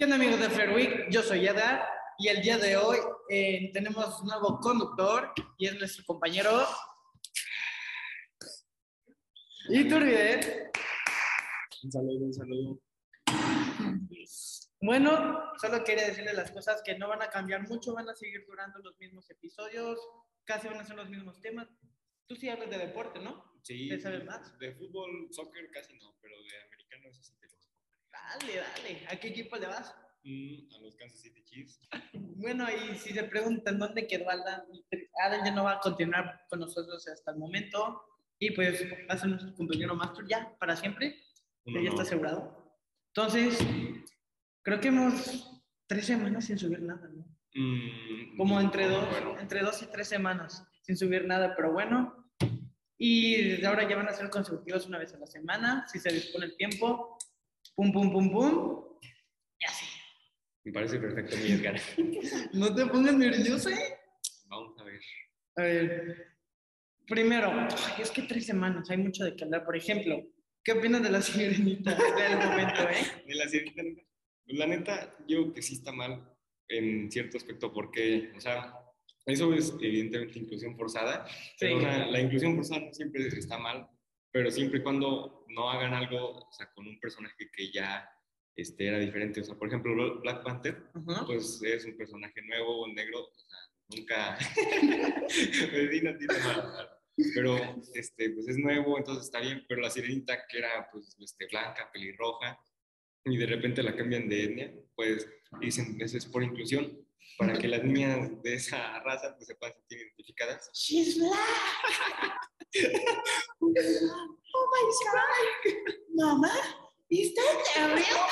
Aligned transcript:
¿Qué 0.00 0.04
onda 0.04 0.16
amigos 0.16 0.40
de 0.40 0.48
Fair 0.48 0.70
Week? 0.70 1.10
Yo 1.10 1.22
soy 1.22 1.46
Edgar 1.46 1.86
y 2.16 2.28
el 2.28 2.40
día 2.40 2.56
de 2.56 2.74
hoy 2.74 2.96
eh, 3.28 3.70
tenemos 3.74 4.18
un 4.22 4.28
nuevo 4.28 4.58
conductor 4.58 5.30
y 5.58 5.66
es 5.66 5.78
nuestro 5.78 6.06
compañero 6.06 6.66
Iturbide. 9.68 10.70
Un 11.82 11.92
saludo, 11.92 12.24
un 12.24 12.32
saludo. 12.32 12.80
Bueno, 14.80 15.52
solo 15.60 15.84
quería 15.84 16.06
decirles 16.06 16.32
las 16.32 16.50
cosas 16.50 16.80
que 16.82 16.96
no 16.96 17.06
van 17.06 17.20
a 17.20 17.28
cambiar 17.28 17.68
mucho, 17.68 17.92
van 17.92 18.08
a 18.08 18.14
seguir 18.14 18.42
durando 18.46 18.78
los 18.78 18.98
mismos 18.98 19.28
episodios, 19.28 20.00
casi 20.44 20.68
van 20.68 20.80
a 20.80 20.86
ser 20.86 20.96
los 20.96 21.10
mismos 21.10 21.42
temas. 21.42 21.68
Tú 22.26 22.36
sí 22.36 22.48
hablas 22.48 22.70
de 22.70 22.78
deporte, 22.78 23.20
¿no? 23.20 23.52
Sí. 23.64 23.90
¿Te 23.90 24.00
sabes 24.00 24.24
más? 24.24 24.58
De 24.58 24.72
fútbol, 24.76 25.28
soccer 25.30 25.70
casi 25.70 25.92
no, 25.98 26.16
pero 26.22 26.42
de 26.42 26.62
americano 26.68 27.10
eso 27.10 27.22
sí 27.22 27.34
te 27.38 27.39
lo 27.39 27.39
Dale, 28.38 28.56
dale. 28.56 29.06
¿A 29.08 29.16
qué 29.16 29.28
equipo 29.28 29.56
le 29.56 29.66
vas? 29.66 29.94
Mm, 30.24 30.74
a 30.74 30.78
los 30.80 30.96
Kansas 30.96 31.20
City 31.20 31.42
Chiefs. 31.44 31.80
Bueno, 32.40 32.66
y 32.70 32.96
si 32.96 33.12
se 33.12 33.24
preguntan 33.24 33.78
dónde 33.78 34.06
quedó 34.06 34.30
Alan, 34.30 34.62
Alan 35.22 35.44
ya 35.44 35.50
no 35.52 35.64
va 35.64 35.72
a 35.72 35.80
continuar 35.80 36.40
con 36.48 36.60
nosotros 36.60 37.06
hasta 37.06 37.32
el 37.32 37.36
momento. 37.36 38.02
Y 38.38 38.52
pues 38.52 38.82
va 39.10 39.12
a 39.14 39.18
ser 39.18 39.28
nuestro 39.28 39.54
compañero 39.54 39.94
Master 39.94 40.24
ya, 40.26 40.56
para 40.58 40.74
siempre. 40.74 41.20
Un 41.66 41.82
Ya 41.82 41.90
está 41.90 42.00
asegurado. 42.00 42.74
Entonces, 43.08 43.58
creo 44.62 44.80
que 44.80 44.88
hemos 44.88 45.62
tres 45.86 46.06
semanas 46.06 46.46
sin 46.46 46.58
subir 46.58 46.80
nada, 46.80 47.08
¿no? 47.08 47.26
Mm, 47.54 48.38
Como 48.38 48.58
entre 48.58 48.88
dos, 48.88 49.06
bueno, 49.10 49.38
entre 49.38 49.60
dos 49.60 49.82
y 49.82 49.86
tres 49.86 50.08
semanas 50.08 50.64
sin 50.82 50.96
subir 50.96 51.26
nada, 51.26 51.54
pero 51.54 51.72
bueno. 51.72 52.32
Y 52.96 53.50
desde 53.50 53.66
ahora 53.66 53.86
ya 53.88 53.96
van 53.96 54.08
a 54.08 54.14
ser 54.14 54.30
consecutivos 54.30 54.86
una 54.86 54.98
vez 54.98 55.12
a 55.12 55.18
la 55.18 55.26
semana, 55.26 55.86
si 55.88 55.98
se 55.98 56.10
dispone 56.10 56.46
el 56.46 56.56
tiempo. 56.56 57.18
Pum, 57.80 57.90
pum, 57.94 58.12
pum, 58.12 58.30
pum. 58.30 58.84
Y 59.58 59.64
así. 59.64 59.86
Me 60.64 60.72
parece 60.72 60.98
perfecto, 60.98 61.34
mi 61.38 61.52
Edgar. 61.52 61.80
No 62.52 62.74
te 62.74 62.84
pongas 62.84 63.14
nervioso, 63.14 63.70
¿eh? 63.70 63.96
Vamos 64.48 64.78
a 64.78 64.84
ver. 64.84 65.00
A 65.56 65.62
ver, 65.62 66.26
primero, 67.08 67.50
es 67.98 68.10
que 68.10 68.20
tres 68.24 68.44
semanas, 68.44 68.90
hay 68.90 68.98
mucho 68.98 69.24
de 69.24 69.34
qué 69.34 69.44
hablar. 69.44 69.64
Por 69.64 69.78
ejemplo, 69.78 70.22
¿qué 70.62 70.72
opinas 70.72 71.02
de 71.02 71.08
la 71.10 71.22
sirenita 71.22 71.94
del 71.94 72.36
momento, 72.36 72.82
eh? 72.90 72.96
De 73.26 73.34
la 73.34 73.48
sirenita, 73.48 73.82
neta, 73.82 74.02
pues 74.44 74.58
la 74.58 74.66
neta, 74.66 75.16
yo 75.26 75.50
que 75.54 75.62
sí 75.62 75.76
está 75.76 75.90
mal 75.90 76.22
en 76.68 77.10
cierto 77.10 77.38
aspecto, 77.38 77.72
porque, 77.72 78.30
o 78.36 78.40
sea, 78.42 78.74
eso 79.24 79.54
es 79.54 79.72
evidentemente 79.80 80.38
inclusión 80.38 80.76
forzada, 80.76 81.26
pero 81.58 81.78
Sí. 81.78 81.84
la, 81.86 82.06
la 82.08 82.20
inclusión 82.20 82.56
forzada 82.56 82.82
no 82.82 82.92
siempre 82.92 83.26
está 83.28 83.56
mal, 83.56 83.88
pero 84.32 84.50
siempre 84.50 84.80
y 84.80 84.82
cuando 84.82 85.44
no 85.48 85.70
hagan 85.70 85.94
algo, 85.94 86.38
o 86.38 86.52
sea, 86.52 86.70
con 86.72 86.86
un 86.86 87.00
personaje 87.00 87.50
que 87.52 87.72
ya 87.72 88.08
este, 88.56 88.88
era 88.88 88.98
diferente. 88.98 89.40
O 89.40 89.44
sea, 89.44 89.56
por 89.56 89.68
ejemplo, 89.68 90.20
Black 90.20 90.42
Panther, 90.42 90.90
Ajá. 90.94 91.24
pues 91.26 91.62
es 91.62 91.84
un 91.84 91.96
personaje 91.96 92.42
nuevo, 92.42 92.88
negro, 92.88 93.20
o 93.20 93.34
sea, 93.34 93.58
nunca, 93.88 94.38
pero 97.34 97.56
este, 97.94 98.30
pues 98.30 98.48
es 98.48 98.58
nuevo, 98.58 98.98
entonces 98.98 99.24
está 99.24 99.40
bien, 99.40 99.64
pero 99.68 99.80
la 99.80 99.90
sirenita 99.90 100.46
que 100.46 100.58
era 100.58 100.88
pues 100.90 101.16
este, 101.20 101.46
blanca, 101.46 101.90
pelirroja, 101.92 102.58
y 103.24 103.36
de 103.36 103.46
repente 103.46 103.82
la 103.82 103.96
cambian 103.96 104.28
de 104.28 104.44
etnia, 104.44 104.72
pues 104.94 105.28
dicen, 105.60 105.96
eso 106.00 106.16
es 106.16 106.26
por 106.26 106.42
inclusión, 106.42 107.06
para 107.38 107.58
que 107.58 107.68
las 107.68 107.82
niñas 107.84 108.30
de 108.42 108.54
esa 108.54 109.00
raza 109.00 109.34
pues 109.36 109.46
se 109.46 109.54
puedan 109.54 109.74
sentir 109.74 109.98
identificadas. 109.98 110.70
She's 110.72 111.18
black. 111.18 112.40
oh 113.62 114.66
my 114.72 114.82
God. 115.04 115.94
Mamá, 116.14 116.52
¿is 117.08 117.34
that 117.34 117.94
real? 117.94 118.26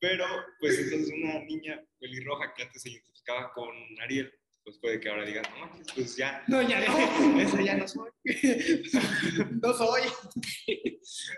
Pero, 0.00 0.26
pues 0.60 0.78
entonces 0.78 1.12
una 1.12 1.40
niña 1.40 1.82
pelirroja 1.98 2.54
que 2.54 2.62
antes 2.62 2.82
se 2.82 2.90
identificaba 2.90 3.52
con 3.52 3.74
Ariel, 4.02 4.32
pues 4.64 4.78
puede 4.78 5.00
que 5.00 5.08
ahora 5.08 5.24
digan, 5.24 5.44
no, 5.58 5.70
pues 5.94 6.16
ya, 6.16 6.44
No, 6.48 6.60
ya 6.60 6.80
no. 6.80 7.40
Eso 7.40 7.60
ya 7.60 7.76
no 7.76 7.88
soy. 7.88 8.10
no 9.62 9.72
soy. 9.72 10.02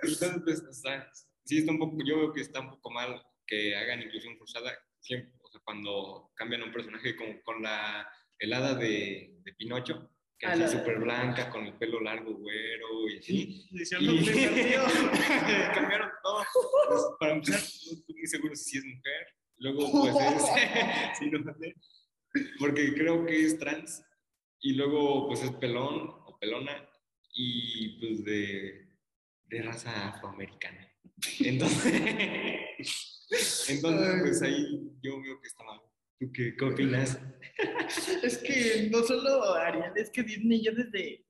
Entonces, 0.02 0.40
pues, 0.44 0.62
o 0.62 0.72
sea, 0.72 1.08
sí 1.44 1.58
está 1.58 1.72
un 1.72 1.78
poco, 1.78 1.98
yo 2.04 2.16
veo 2.16 2.32
que 2.32 2.40
está 2.40 2.60
un 2.60 2.70
poco 2.70 2.90
mal 2.90 3.22
que 3.46 3.76
hagan 3.76 4.02
inclusión 4.02 4.36
forzada, 4.38 4.76
siempre, 5.08 5.32
o 5.42 5.48
sea, 5.48 5.60
cuando 5.64 6.30
cambian 6.34 6.62
a 6.62 6.66
un 6.66 6.72
personaje 6.72 7.16
como 7.16 7.42
con 7.42 7.62
la 7.62 8.06
helada 8.38 8.74
de, 8.74 9.38
de 9.42 9.52
Pinocho, 9.54 10.10
que 10.38 10.46
Ah, 10.46 10.54
es 10.54 10.70
súper 10.70 11.00
blanca, 11.00 11.50
con 11.50 11.66
el 11.66 11.74
pelo 11.74 12.00
largo, 12.00 12.32
güero 12.32 13.08
y 13.08 13.18
así. 13.18 13.66
Y 13.72 13.84
cambiaron 15.74 16.10
todo. 16.22 16.44
Pues, 16.88 17.02
para 17.18 17.32
empezar, 17.32 17.60
no 17.60 17.98
estoy 17.98 18.14
muy 18.14 18.26
seguro 18.26 18.54
si 18.54 18.78
es 18.78 18.84
mujer. 18.84 19.26
Luego, 19.56 19.90
pues 19.90 20.14
es. 20.14 21.18
sí, 21.18 21.30
no 21.30 21.52
sé. 21.54 21.74
Porque 22.60 22.94
creo 22.94 23.26
que 23.26 23.46
es 23.46 23.58
trans. 23.58 24.04
Y 24.60 24.74
luego, 24.74 25.26
pues 25.26 25.42
es 25.42 25.50
pelón 25.52 26.08
o 26.26 26.38
pelona. 26.38 26.88
Y 27.32 27.98
pues 27.98 28.24
de, 28.24 28.88
de 29.46 29.62
raza 29.62 30.10
afroamericana. 30.10 30.88
Entonces, 31.40 33.17
entonces, 33.68 34.20
pues 34.22 34.42
ahí 34.42 34.90
yo 35.02 35.20
veo 35.20 35.40
que 35.40 35.48
está 35.48 35.64
mal. 35.64 35.80
¿Tú 36.18 36.30
qué, 36.32 36.54
qué 36.56 36.64
opinas? 36.64 37.18
Es 38.22 38.38
que 38.38 38.88
no 38.90 39.02
solo 39.02 39.54
Ariel, 39.54 39.92
es 39.96 40.10
que 40.10 40.22
Disney 40.22 40.62
ya 40.62 40.70
desde, 40.72 41.24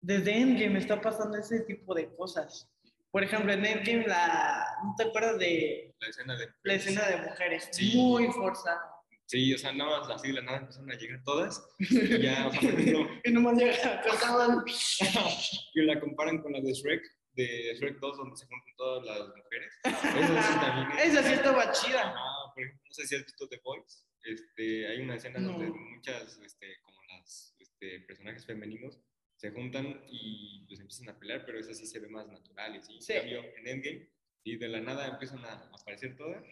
desde 0.00 0.38
Endgame 0.38 0.78
está 0.78 1.00
pasando 1.00 1.36
ese 1.38 1.60
tipo 1.60 1.94
de 1.94 2.14
cosas. 2.14 2.70
Por 3.10 3.24
ejemplo, 3.24 3.52
en 3.52 3.64
Endgame, 3.64 4.06
la, 4.06 4.64
¿no 4.84 4.94
te 4.96 5.04
acuerdas 5.04 5.38
de 5.38 5.94
La 5.98 6.08
escena 6.08 6.36
de. 6.36 6.48
la 6.62 6.74
escena 6.74 7.06
de 7.08 7.16
mujeres? 7.16 7.68
Sí. 7.72 7.92
Muy 7.96 8.26
forzada. 8.28 8.80
Sí, 9.26 9.54
o 9.54 9.58
sea, 9.58 9.72
nada 9.72 10.00
más 10.00 10.10
así 10.10 10.28
de 10.28 10.34
la 10.34 10.42
nada 10.42 10.58
empezaron 10.58 10.90
a 10.90 10.94
llegar 10.96 11.22
todas. 11.24 11.64
Y 11.78 12.22
ya, 12.22 12.48
o 12.48 12.52
sea, 12.52 12.60
ejemplo, 12.60 13.08
Y 13.24 13.30
nomás 13.30 13.56
llega, 13.58 14.02
cortaban. 14.08 14.64
que 14.64 15.82
la 15.82 16.00
comparan 16.00 16.42
con 16.42 16.52
la 16.52 16.60
de 16.60 16.72
Shrek, 16.72 17.02
de 17.32 17.74
Shrek 17.78 17.98
2, 17.98 18.16
donde 18.16 18.36
se 18.36 18.46
juntan 18.46 18.74
todas 18.76 19.04
las 19.06 19.36
mujeres. 19.36 19.72
Esa 19.84 20.42
sí 20.42 20.58
también 20.60 20.98
es- 20.98 21.04
Esa 21.06 21.22
sí 21.22 21.32
estaba 21.34 21.72
chida. 21.72 22.00
Ajá, 22.10 22.52
por 22.54 22.64
ejemplo, 22.64 22.82
no 22.88 22.94
sé 22.94 23.06
si 23.06 23.14
has 23.16 23.24
visto 23.24 23.48
The 23.48 23.60
Boys. 23.64 24.06
Este, 24.24 24.86
hay 24.88 25.00
una 25.00 25.14
escena 25.16 25.38
No. 25.38 25.52
donde 25.52 25.68
muchas, 25.70 26.38
este, 26.44 26.78
como 26.82 27.00
las 27.08 27.54
este, 27.58 28.00
personajes 28.00 28.44
femeninos 28.44 29.00
se 29.36 29.50
juntan 29.52 30.04
y 30.10 30.66
pues 30.66 30.80
empiezan 30.80 31.08
a 31.08 31.18
pelear, 31.18 31.46
pero 31.46 31.58
esa 31.58 31.72
sí 31.72 31.86
se 31.86 31.98
ve 31.98 32.08
más 32.08 32.26
natural 32.28 32.76
y 32.76 32.82
sí. 32.82 32.98
Sí. 33.00 33.12
En 33.14 33.18
cambio, 33.20 33.44
en 33.56 33.66
Endgame, 33.68 34.10
y 34.44 34.56
de 34.56 34.68
la 34.68 34.80
nada 34.80 35.06
empiezan 35.08 35.42
a 35.44 35.52
aparecer 35.72 36.16
todas 36.16 36.42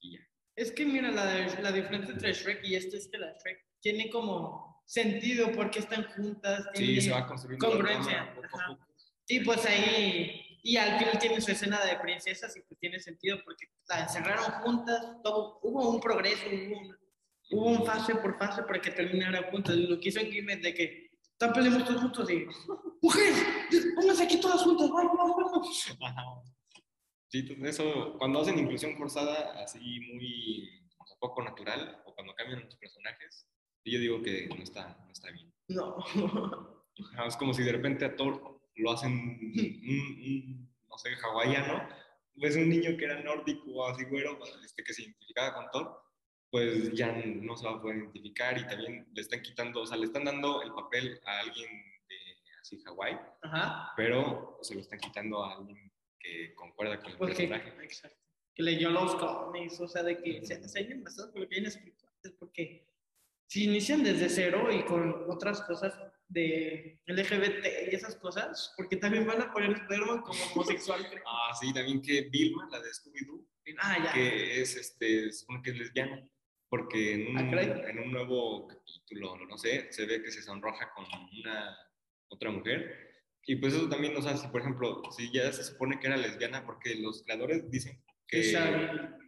y 0.00 0.18
ya. 0.18 0.20
Es 0.54 0.72
que 0.72 0.84
mira, 0.84 1.10
la, 1.10 1.24
la 1.62 1.72
diferencia 1.72 2.12
entre 2.14 2.32
Shrek 2.32 2.64
y 2.64 2.74
esto 2.76 2.96
es 2.96 3.08
que 3.08 3.18
la 3.18 3.32
Shrek 3.32 3.64
tiene 3.80 4.10
como 4.10 4.82
sentido 4.86 5.52
porque 5.52 5.78
están 5.80 6.04
juntas. 6.12 6.64
Sí, 6.74 6.84
tiene- 6.84 7.00
se 7.00 7.10
va 7.10 7.26
congruencia, 7.58 8.34
poco 8.34 8.60
a 8.60 8.66
poco. 8.68 8.85
Y 9.28 9.40
pues 9.40 9.64
ahí, 9.66 10.58
y 10.62 10.76
al 10.76 10.98
final 10.98 11.18
tiene 11.18 11.40
su 11.40 11.50
escena 11.50 11.84
de 11.84 11.96
princesas 11.96 12.56
y 12.56 12.60
pues 12.62 12.78
tiene 12.78 13.00
sentido 13.00 13.38
porque 13.44 13.66
la 13.88 14.02
encerraron 14.02 14.50
juntas, 14.62 15.16
todo, 15.22 15.58
hubo 15.62 15.90
un 15.90 16.00
progreso, 16.00 16.46
hubo 16.46 16.78
un, 16.78 16.96
hubo 17.50 17.66
un 17.66 17.86
fase 17.86 18.14
por 18.16 18.38
fase 18.38 18.62
para 18.62 18.80
que 18.80 18.90
terminaran 18.90 19.50
juntas. 19.50 19.76
Y 19.76 19.86
lo 19.86 19.98
que 19.98 20.08
hizo 20.10 20.20
en 20.20 20.30
Game 20.30 20.52
es 20.52 20.62
de 20.62 20.74
que 20.74 21.10
están 21.32 21.52
peleando 21.52 21.84
todos 21.84 22.02
juntos 22.02 22.30
y, 22.30 22.46
mujeres, 23.02 23.44
pónganse 23.94 24.24
aquí 24.24 24.40
todas 24.40 24.62
juntas, 24.62 24.88
vamos, 24.90 25.12
vamos. 25.16 26.52
Sí, 27.28 27.56
eso, 27.64 28.16
cuando 28.18 28.40
hacen 28.40 28.58
inclusión 28.58 28.96
forzada, 28.96 29.60
así 29.62 30.00
muy 30.12 30.70
o 30.98 31.06
sea, 31.06 31.16
poco 31.18 31.42
natural, 31.42 32.02
o 32.06 32.14
cuando 32.14 32.34
cambian 32.34 32.64
los 32.64 32.76
personajes, 32.76 33.46
yo 33.84 33.98
digo 33.98 34.22
que 34.22 34.48
no 34.48 34.62
está, 34.62 34.96
no 35.04 35.12
está 35.12 35.30
bien. 35.30 35.52
No. 35.68 35.98
Es 37.26 37.36
como 37.36 37.52
si 37.52 37.62
de 37.62 37.72
repente 37.72 38.04
a 38.04 38.16
Thor 38.16 38.55
lo 38.76 38.92
hacen 38.92 39.12
un, 39.12 40.70
no 40.88 40.98
sé, 40.98 41.10
hawaiano, 41.22 41.88
pues 42.38 42.56
un 42.56 42.68
niño 42.68 42.96
que 42.96 43.04
era 43.04 43.22
nórdico 43.22 43.70
o 43.72 43.86
así 43.88 44.04
güero, 44.04 44.38
este, 44.64 44.84
que 44.84 44.92
se 44.92 45.02
identificaba 45.02 45.54
con 45.54 45.70
Thor, 45.70 46.02
pues 46.50 46.92
ya 46.92 47.12
no 47.12 47.56
se 47.56 47.66
va 47.66 47.72
a 47.72 47.80
poder 47.82 47.98
identificar 47.98 48.56
y 48.58 48.66
también 48.66 49.06
le 49.12 49.20
están 49.20 49.42
quitando, 49.42 49.82
o 49.82 49.86
sea, 49.86 49.96
le 49.96 50.06
están 50.06 50.24
dando 50.24 50.62
el 50.62 50.72
papel 50.72 51.20
a 51.24 51.40
alguien 51.40 51.68
de 52.08 52.16
así 52.60 52.80
Hawái, 52.82 53.18
pero 53.96 54.58
se 54.62 54.74
lo 54.74 54.80
están 54.80 54.98
quitando 54.98 55.44
a 55.44 55.56
alguien 55.56 55.92
que 56.18 56.54
concuerda 56.54 56.98
con 57.00 57.10
el 57.12 57.18
Porque, 57.18 57.46
personaje. 57.48 57.84
exacto. 57.84 58.16
Que 58.54 58.62
leyó 58.62 58.90
los 58.90 59.14
cómics, 59.16 59.80
o 59.80 59.88
sea, 59.88 60.02
de 60.02 60.22
que 60.22 60.44
se, 60.46 60.66
se 60.66 60.78
hayan 60.78 61.04
basado 61.04 61.30
por 61.30 61.42
lo 61.42 61.48
que 61.48 61.56
hayan 61.56 61.66
escrito 61.66 62.06
antes, 62.06 62.32
porque 62.38 62.88
si 63.48 63.64
inician 63.64 64.02
desde 64.02 64.28
cero 64.28 64.68
y 64.72 64.82
con 64.84 65.24
otras 65.28 65.60
cosas 65.62 65.94
de 66.28 67.00
LGBT 67.06 67.90
y 67.90 67.94
esas 67.94 68.16
cosas, 68.16 68.72
porque 68.76 68.96
también 68.96 69.26
van 69.26 69.40
a 69.40 69.52
poner 69.52 69.70
a 69.70 69.74
Spider-Man 69.74 70.22
como 70.22 70.42
homosexual. 70.52 71.06
creo. 71.08 71.22
Ah, 71.26 71.54
sí, 71.58 71.72
también 71.72 72.02
que 72.02 72.28
Vilma, 72.30 72.68
la 72.70 72.80
de 72.80 72.90
Scooby-Doo, 72.90 73.46
ah, 73.78 74.10
que 74.12 74.60
es, 74.60 74.76
este, 74.76 75.32
supone 75.32 75.62
que 75.62 75.70
es 75.70 75.78
lesbiana, 75.78 76.28
porque 76.68 77.14
en 77.14 77.28
un, 77.28 77.38
Ah, 77.38 77.88
en 77.88 77.98
un 77.98 78.10
nuevo 78.10 78.66
capítulo, 78.66 79.36
no 79.46 79.56
sé, 79.56 79.92
se 79.92 80.06
ve 80.06 80.22
que 80.22 80.32
se 80.32 80.42
sonroja 80.42 80.90
con 80.94 81.04
una 81.38 81.76
otra 82.28 82.50
mujer. 82.50 83.06
Y 83.44 83.56
pues 83.56 83.74
eso 83.74 83.88
también, 83.88 84.16
o 84.16 84.22
sea, 84.22 84.36
si 84.36 84.48
por 84.48 84.60
ejemplo, 84.60 85.02
si 85.16 85.32
ya 85.32 85.52
se 85.52 85.62
supone 85.62 86.00
que 86.00 86.08
era 86.08 86.16
lesbiana, 86.16 86.66
porque 86.66 86.96
los 86.96 87.22
creadores 87.22 87.70
dicen 87.70 88.02
que, 88.26 88.56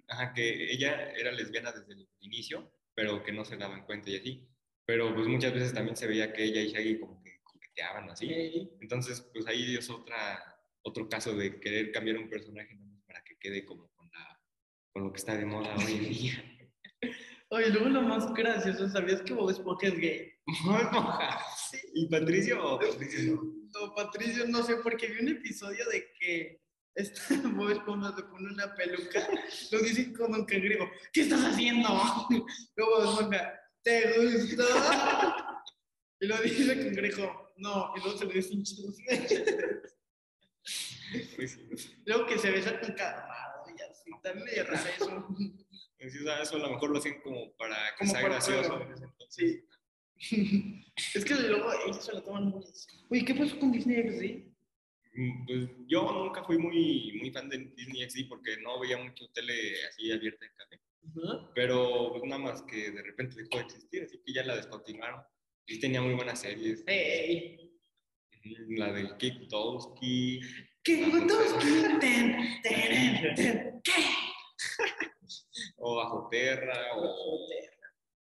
ajá, 0.09 0.33
que 0.35 0.73
ella 0.73 1.13
era 1.13 1.31
lesbiana 1.31 1.71
desde 1.71 1.93
el 1.93 2.09
inicio, 2.21 2.73
pero 2.95 3.23
que 3.23 3.31
no 3.31 3.45
se 3.45 3.57
daban 3.57 3.87
cuenta 3.87 4.11
y 4.11 4.17
así. 4.17 4.49
Pero 4.89 5.15
pues 5.15 5.27
muchas 5.27 5.53
veces 5.53 5.75
también 5.75 5.99
se 5.99 6.07
veía 6.07 6.33
que 6.33 6.45
ella 6.45 6.63
y 6.63 6.73
Shaggy 6.73 6.99
como 6.99 7.23
que 7.23 7.43
coqueteaban 7.43 8.09
así. 8.09 8.71
Entonces, 8.81 9.21
pues 9.35 9.47
ahí 9.47 9.77
es 9.77 9.91
otra, 9.91 10.43
otro 10.81 11.11
caso 11.11 11.37
de 11.37 11.61
querer 11.61 11.93
cambiar 11.93 12.17
un 12.17 12.31
personaje 12.31 12.81
para 13.07 13.23
que 13.23 13.37
quede 13.39 13.67
como 13.67 13.91
con, 13.91 14.11
la, 14.11 14.41
con 14.91 15.05
lo 15.05 15.13
que 15.13 15.19
está 15.19 15.37
de 15.37 15.45
moda 15.45 15.77
hoy 15.77 15.93
en 15.93 16.09
día. 16.09 16.45
Oye, 17.51 17.69
luego 17.69 17.91
lo 17.91 18.01
más 18.01 18.33
gracioso, 18.33 18.89
¿sabías 18.89 19.21
que 19.21 19.35
Bob 19.35 19.51
Esponja 19.51 19.89
es 19.89 19.99
gay? 19.99 20.33
Sí. 21.71 21.79
¿Y 21.93 22.09
Patricio 22.09 22.65
o 22.67 22.79
Patricio 22.79 23.35
no? 23.35 23.43
No, 23.43 23.95
Patricio, 23.95 24.47
no 24.47 24.63
sé, 24.63 24.77
porque 24.77 25.09
vi 25.09 25.21
un 25.21 25.29
episodio 25.29 25.85
de 25.91 26.13
que 26.19 26.63
esta 26.95 27.21
Bob 27.55 27.73
Esponja 27.73 28.17
se 28.17 28.23
pone 28.23 28.55
una 28.55 28.75
peluca, 28.75 29.29
lo 29.71 29.81
dice 29.81 30.15
con 30.15 30.35
un 30.35 30.47
cangrejo, 30.47 30.89
¿qué 31.13 31.21
estás 31.21 31.45
haciendo? 31.45 31.91
Luego 32.75 33.03
Bob 33.03 33.11
Esponja, 33.11 33.58
¿te 33.89 34.37
gustó? 34.39 34.65
Y 36.21 36.27
lo 36.27 36.37
dice 36.43 36.73
el 36.73 36.85
cangrejo, 36.85 37.53
no, 37.57 37.93
y 37.97 38.01
luego 38.01 38.19
se 38.19 38.27
le 38.27 38.35
dice 38.35 38.55
un. 38.55 38.65
Luego 42.05 42.27
que 42.27 42.39
se 42.39 42.51
besa 42.51 42.79
con 42.81 42.93
Calamaro 42.93 43.65
y 43.77 43.81
así, 43.83 44.11
también 44.23 44.45
medio 44.45 44.65
raro 44.65 44.89
eso. 44.97 45.29
Sí, 46.01 46.19
eso 46.43 46.57
a 46.57 46.59
lo 46.59 46.71
mejor 46.71 46.91
lo 46.91 46.99
hacen 46.99 47.21
como 47.23 47.53
para 47.57 47.77
que 47.93 47.99
Como 47.99 48.11
sea 48.11 48.21
para 48.21 48.35
gracioso. 48.35 48.87
Sí. 49.29 49.65
es 51.15 51.25
que 51.25 51.35
luego 51.35 51.73
ellos 51.85 52.05
se 52.05 52.13
lo 52.13 52.23
toman 52.23 52.45
muy. 52.47 52.65
Oye, 53.11 53.25
¿qué 53.25 53.35
pasó 53.35 53.59
con 53.59 53.73
Disney 53.73 54.03
XD? 54.03 54.49
Mm, 55.15 55.47
Pues 55.47 55.69
yo 55.87 56.13
nunca 56.13 56.45
fui 56.45 56.59
muy, 56.59 57.19
muy 57.21 57.31
fan 57.31 57.49
de 57.49 57.59
Disney 57.77 58.09
XD 58.09 58.29
porque 58.29 58.57
no 58.59 58.81
veía 58.81 58.99
mucho 58.99 59.29
tele 59.33 59.87
así 59.87 60.11
abierta 60.13 60.45
en 60.45 60.53
café. 60.57 60.81
Pero 61.55 62.11
pues 62.13 62.25
nada 62.25 62.41
más 62.41 62.63
que 62.63 62.91
de 62.91 63.03
repente 63.03 63.37
dejó 63.37 63.59
de 63.59 63.65
existir, 63.65 64.03
así 64.05 64.21
que 64.25 64.33
ya 64.33 64.45
la 64.45 64.57
descontinuaron. 64.57 65.23
Y 65.67 65.81
tenía 65.81 66.01
muy 66.01 66.15
buenas 66.15 66.41
series. 66.41 66.85
La 68.71 68.93
del 68.93 69.17
Kick. 69.19 69.49
Teren, 72.63 73.35
ten, 73.35 73.81
¿Qué? 73.83 73.93
o 75.77 75.97
Bajo 75.97 76.29
Terra, 76.31 76.97
o... 76.97 77.47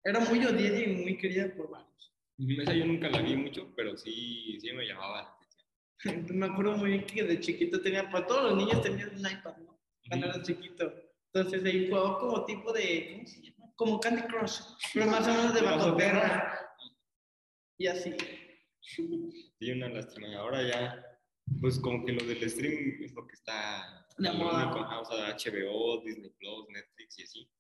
Era 0.03 0.21
muy 0.21 0.45
odiada 0.45 0.81
y 0.81 0.87
muy 0.87 1.19
querida 1.19 1.55
por 1.55 1.71
varios. 1.71 2.13
Esa 2.39 2.75
yo 2.75 2.87
nunca 2.87 3.09
la 3.09 3.23
vi 3.23 3.37
mucho, 3.37 3.73
pero 3.77 3.97
sí, 3.97 4.59
sí 4.61 4.73
me 4.73 4.87
llamaba 4.87 5.23
la 5.23 5.29
atención. 5.29 6.39
Me 6.39 6.47
acuerdo 6.47 6.77
muy 6.77 6.91
bien 6.91 7.07
que 7.07 7.23
de 7.23 7.41
chiquito 7.41 7.81
tenía, 7.81 8.11
para 8.11 8.27
todos 8.27 8.51
los 8.51 8.57
niños 8.57 8.83
tenían 8.83 9.11
un 9.11 9.21
iPad, 9.21 9.57
¿no? 9.59 9.81
Cuando 10.09 10.27
eras 10.27 10.43
chiquito. 10.43 10.93
Entonces 11.35 11.65
ahí 11.65 11.89
jugaba 11.89 12.19
como 12.21 12.45
tipo 12.45 12.73
de, 12.73 13.11
¿cómo 13.17 13.27
se 13.27 13.43
llama? 13.43 13.73
Como 13.75 14.01
Candy 14.01 14.23
Crush, 14.23 14.61
pero 14.93 15.07
más 15.07 15.27
o 15.27 15.31
menos 15.33 15.55
de 15.55 15.97
tierra. 15.97 16.61
Y 17.77 17.89
así. 17.89 18.15
Sí, 18.81 19.71
una 19.73 19.89
lástima. 19.89 20.37
Ahora 20.39 20.63
ya, 20.63 21.05
pues 21.61 21.81
como 21.81 22.05
que 22.05 22.13
lo 22.13 22.25
del 22.25 22.49
stream 22.49 23.03
es 23.03 23.13
lo 23.15 23.27
que 23.27 23.35
está... 23.35 24.07
La 24.19 24.33
moda. 24.33 24.71
ajá, 24.71 25.01
O 25.01 25.05
sea, 25.05 25.35
HBO, 25.35 26.01
Disney 26.05 26.31
Plus, 26.39 26.69
Netflix 26.69 27.19
y 27.19 27.23
así. 27.25 27.51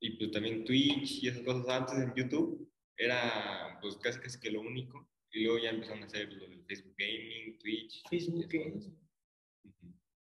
Y 0.00 0.18
pues 0.18 0.30
también 0.32 0.66
Twitch 0.66 1.22
y 1.22 1.28
esas 1.28 1.42
cosas. 1.44 1.66
Antes 1.66 1.98
en 1.98 2.12
YouTube 2.14 2.70
era 2.98 3.78
pues 3.80 3.96
casi 3.96 4.20
casi 4.20 4.38
que 4.38 4.50
lo 4.50 4.60
único. 4.60 5.08
Y 5.32 5.44
luego 5.44 5.60
ya 5.60 5.70
empezaron 5.70 6.02
a 6.02 6.06
hacer 6.06 6.30
lo 6.30 6.46
del 6.46 6.62
Facebook 6.66 6.94
Gaming, 6.98 7.58
Twitch. 7.58 8.02
Facebook 8.10 8.48
Gaming. 8.50 9.07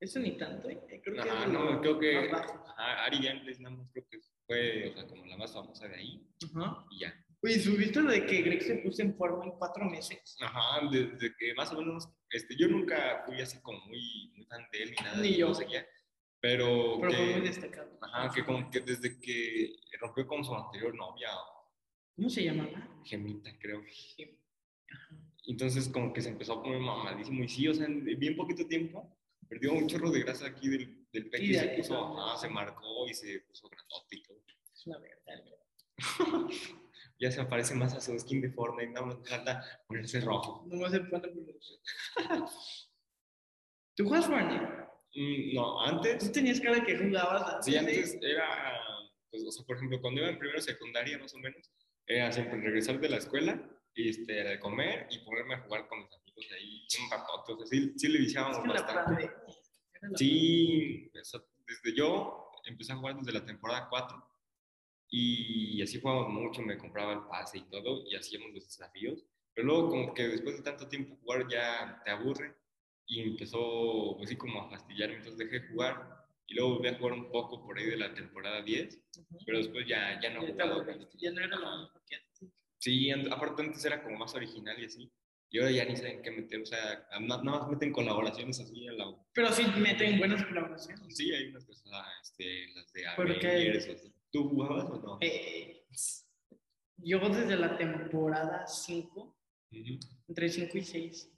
Eso 0.00 0.20
ni 0.20 0.36
tanto, 0.36 0.68
¿eh? 0.70 0.80
Creo 1.02 1.14
que 1.14 1.20
Ajá, 1.28 1.44
es 1.44 1.52
no, 1.52 1.80
creo 1.80 1.98
que 1.98 2.18
ajá, 2.30 3.04
Ari 3.04 3.18
Gameplays 3.22 3.58
nada 3.60 3.76
más 3.76 3.90
creo 3.92 4.06
que 4.08 4.18
fue, 4.46 4.90
o 4.90 4.92
sea, 4.94 5.06
como 5.08 5.26
la 5.26 5.36
más 5.36 5.52
famosa 5.52 5.88
de 5.88 5.96
ahí 5.96 6.26
Ajá. 6.54 6.84
y 6.90 7.00
ya. 7.00 7.24
Oye, 7.42 7.58
¿subiste 7.60 8.00
lo 8.00 8.10
de 8.10 8.24
que 8.26 8.42
Greg 8.42 8.62
se 8.62 8.76
puso 8.78 9.02
en 9.02 9.16
forma 9.16 9.44
en 9.44 9.52
cuatro 9.52 9.84
meses? 9.84 10.36
Ajá, 10.40 10.86
desde 10.90 11.34
que 11.36 11.54
más 11.54 11.72
o 11.72 11.78
menos, 11.78 12.08
este, 12.30 12.56
yo 12.56 12.68
nunca 12.68 13.22
fui 13.26 13.40
así 13.40 13.60
como 13.60 13.78
muy, 13.86 14.32
muy 14.36 14.44
fan 14.46 14.66
de 14.72 14.82
él 14.82 14.90
ni 14.90 15.04
nada, 15.04 15.20
Ni 15.20 15.36
yo. 15.36 15.48
lo 15.48 15.54
seguía, 15.54 15.86
pero, 16.40 16.98
Pero 17.00 17.10
que, 17.10 17.16
fue 17.16 17.26
muy 17.38 17.40
destacado. 17.48 17.98
ajá, 18.02 18.32
que 18.34 18.44
como 18.44 18.70
que 18.70 18.80
desde 18.80 19.20
que 19.20 19.72
rompió 20.00 20.26
con 20.26 20.44
su 20.44 20.54
anterior 20.54 20.94
novia, 20.94 21.30
¿Cómo 22.16 22.28
se 22.28 22.42
llamaba? 22.44 22.88
Gemita 23.04 23.56
creo, 23.60 23.80
Ajá. 24.90 25.16
entonces 25.46 25.88
como 25.88 26.12
que 26.12 26.20
se 26.20 26.30
empezó 26.30 26.54
a 26.54 26.62
poner 26.62 26.80
mamadísimo 26.80 27.42
y 27.44 27.48
sí, 27.48 27.68
o 27.68 27.74
sea, 27.74 27.86
en 27.86 28.04
bien 28.18 28.36
poquito 28.36 28.66
tiempo 28.66 29.16
perdió 29.48 29.72
un 29.72 29.86
chorro 29.86 30.10
de 30.10 30.20
grasa 30.20 30.46
aquí 30.46 30.68
del, 30.68 31.06
del 31.12 31.30
pecho 31.30 31.44
Y 31.44 31.54
se 31.54 31.68
puso, 31.68 32.18
ajá, 32.18 32.36
se 32.38 32.48
marcó 32.48 33.08
y 33.08 33.14
se 33.14 33.40
puso 33.40 33.68
grandote 33.68 34.16
y 34.16 34.22
todo. 34.22 34.38
Es 34.72 34.86
una 34.86 34.98
verdad. 34.98 35.44
ya 37.20 37.30
se 37.30 37.44
parece 37.44 37.74
más 37.74 37.94
a 37.94 38.00
su 38.00 38.18
skin 38.18 38.40
de 38.40 38.50
Fortnite, 38.50 38.92
nada 38.92 39.06
más 39.06 39.28
falta 39.28 39.82
ponerse 39.86 40.20
rojo. 40.20 40.64
No 40.66 40.76
me 40.76 40.90
se 40.90 41.00
pone 41.00 41.28
producción. 41.28 41.80
¿Tú 43.96 44.06
juegas 44.06 44.26
Fortnite? 44.26 44.88
Mm, 45.14 45.54
no, 45.54 45.80
antes, 45.80 46.18
Tú 46.26 46.32
tenías 46.32 46.60
cara 46.60 46.84
que 46.84 46.96
jugabas 46.96 47.54
antes. 47.54 47.64
sí, 47.64 47.76
antes 47.76 48.18
era, 48.22 48.78
pues, 49.30 49.44
o 49.44 49.50
sea, 49.50 49.64
por 49.66 49.76
ejemplo, 49.76 50.00
cuando 50.00 50.20
iba 50.20 50.30
en 50.30 50.38
primero 50.38 50.60
secundaria, 50.60 51.18
más 51.18 51.34
o 51.34 51.38
menos, 51.38 51.72
era 52.06 52.30
siempre 52.30 52.60
regresar 52.60 53.00
de 53.00 53.08
la 53.08 53.16
escuela, 53.16 53.60
este, 53.94 54.32
de 54.32 54.60
comer 54.60 55.08
y 55.10 55.18
ponerme 55.24 55.54
a 55.54 55.60
jugar 55.60 55.88
con 55.88 55.98
mis 55.98 56.12
amigos 56.12 56.27
ahí 56.54 56.86
un 57.02 57.10
ratote, 57.10 57.52
o 57.52 57.56
sea, 57.58 57.66
sí, 57.66 57.92
sí 57.96 58.08
le 58.08 58.18
Es 58.18 58.24
viciábamos 58.26 58.62
que 58.62 58.68
bastante. 58.68 59.30
Sí, 60.14 61.10
o 61.20 61.24
sea, 61.24 61.40
desde 61.66 61.96
yo 61.96 62.50
empecé 62.64 62.92
a 62.92 62.96
jugar 62.96 63.16
desde 63.16 63.32
la 63.32 63.44
temporada 63.44 63.88
4 63.88 64.24
y 65.10 65.80
así 65.82 66.00
jugábamos 66.00 66.30
mucho, 66.32 66.62
me 66.62 66.78
compraba 66.78 67.14
el 67.14 67.22
pase 67.28 67.58
y 67.58 67.62
todo 67.62 68.04
y 68.06 68.14
hacíamos 68.14 68.52
los 68.52 68.64
desafíos, 68.64 69.24
pero 69.54 69.66
luego 69.66 69.88
como 69.88 70.14
que 70.14 70.28
después 70.28 70.56
de 70.56 70.62
tanto 70.62 70.88
tiempo 70.88 71.16
jugar 71.16 71.48
ya 71.48 72.00
te 72.04 72.10
aburre 72.10 72.54
y 73.06 73.22
empezó 73.22 74.14
pues, 74.16 74.28
así 74.28 74.36
como 74.36 74.62
a 74.62 74.70
fastidiarme, 74.70 75.16
entonces 75.16 75.38
dejé 75.38 75.60
de 75.60 75.68
jugar 75.68 76.26
y 76.46 76.54
luego 76.54 76.76
volví 76.76 76.88
a 76.88 76.98
jugar 76.98 77.12
un 77.14 77.30
poco 77.30 77.62
por 77.64 77.78
ahí 77.78 77.86
de 77.86 77.96
la 77.96 78.14
temporada 78.14 78.62
10, 78.62 78.98
Ujú. 79.18 79.38
pero 79.44 79.58
después 79.58 79.86
ya, 79.86 80.20
ya 80.20 80.30
no 80.30 80.42
he 80.42 80.54
Ya 80.54 81.30
no 81.32 81.40
era 81.40 81.56
lo 81.56 81.78
mismo 81.78 82.00
que 82.06 82.16
antes. 82.16 82.48
Sí, 82.78 83.10
aparte 83.10 83.62
antes 83.62 83.84
era 83.84 84.02
como 84.02 84.18
más 84.18 84.34
original 84.34 84.80
y 84.80 84.84
así. 84.84 85.12
Y 85.50 85.58
ahora 85.58 85.70
ya 85.70 85.84
ni 85.86 85.96
saben 85.96 86.20
qué 86.22 86.30
meter, 86.30 86.60
o 86.60 86.66
sea, 86.66 87.08
na- 87.20 87.42
nada 87.42 87.60
más 87.60 87.68
meten 87.70 87.92
colaboraciones 87.92 88.60
así 88.60 88.86
a 88.86 88.92
la... 88.92 89.14
Pero 89.32 89.50
sí 89.52 89.62
meten 89.78 90.18
buenas 90.18 90.44
colaboraciones. 90.44 91.16
Sí, 91.16 91.32
hay 91.32 91.46
unas 91.48 91.64
cosas, 91.64 91.90
ah, 91.92 92.06
este, 92.22 92.68
las 92.74 92.92
de. 92.92 93.06
Avengers 93.06 93.88
o. 93.88 94.12
¿Tú 94.30 94.48
jugabas 94.50 94.84
o 94.90 95.00
no? 95.00 95.18
Eh, 95.22 95.86
yo 96.98 97.18
desde 97.30 97.56
la 97.56 97.78
temporada 97.78 98.66
5, 98.66 99.36
Ujú. 99.72 99.98
entre 100.28 100.48
5 100.50 100.76
y 100.78 100.82
6. 100.84 101.32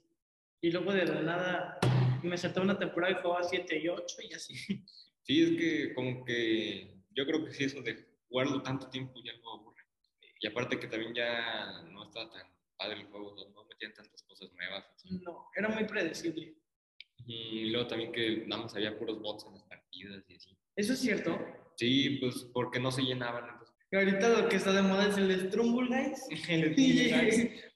Y 0.62 0.70
luego 0.73 0.92
de 0.92 1.06
la 1.06 1.23
nada 1.23 1.78
me 2.23 2.37
saltaba 2.37 2.64
una 2.64 2.78
temporada 2.78 3.12
y 3.12 3.23
jugaba 3.23 3.42
7 3.44 3.78
y 3.78 3.88
8 3.88 4.16
y 4.28 4.35
así. 4.35 4.54
Sí, 5.23 5.42
es 5.42 5.50
que 5.61 5.94
como 5.94 6.25
que 6.25 6.96
yo 7.11 7.25
creo 7.26 7.44
que 7.44 7.52
sí, 7.52 7.64
eso 7.64 7.82
de 7.82 8.04
jugarlo 8.28 8.62
tanto 8.62 8.88
tiempo 8.88 9.20
ya 9.23 9.32
lo 9.35 9.52
aburre. 9.52 9.82
Y 10.40 10.46
aparte 10.49 10.80
que 10.80 10.88
también 10.88 11.14
ya 11.14 11.82
no 11.92 12.04
está 12.04 12.28
tan 12.30 12.46
padre 12.80 13.00
el 13.00 13.06
juego, 13.08 13.34
no, 13.37 13.49
no 13.50 13.64
metían 13.66 13.92
tantas 13.92 14.22
cosas 14.22 14.50
nuevas. 14.54 14.84
así. 14.94 15.20
No, 15.22 15.50
era 15.54 15.68
muy 15.68 15.84
predecible. 15.84 16.56
Y 17.26 17.70
luego 17.70 17.87
también 17.87 18.12
que 18.12 18.44
nada 18.46 18.62
más 18.62 18.75
había 18.75 18.99
puros 18.99 19.20
bots 19.20 19.44
en 19.46 19.54
las 19.54 19.62
partidas 19.64 20.25
y 20.28 20.34
así. 20.34 20.56
Eso 20.75 20.94
es 20.94 20.99
cierto. 20.99 21.38
Sí, 21.76 22.18
pues 22.20 22.46
porque 22.54 22.80
no 22.80 22.90
se 22.90 23.02
llenaban. 23.02 23.44
Entonces, 23.50 23.76
Y 23.92 23.96
ahorita 23.96 24.28
lo 24.40 24.49
que 24.49 24.56
está 24.56 24.72
de 24.72 24.82
moda 24.82 25.06
es 25.08 25.18
el 25.18 25.49
Strumble 25.49 25.88
Guys 25.88 26.26
y, 26.30 26.52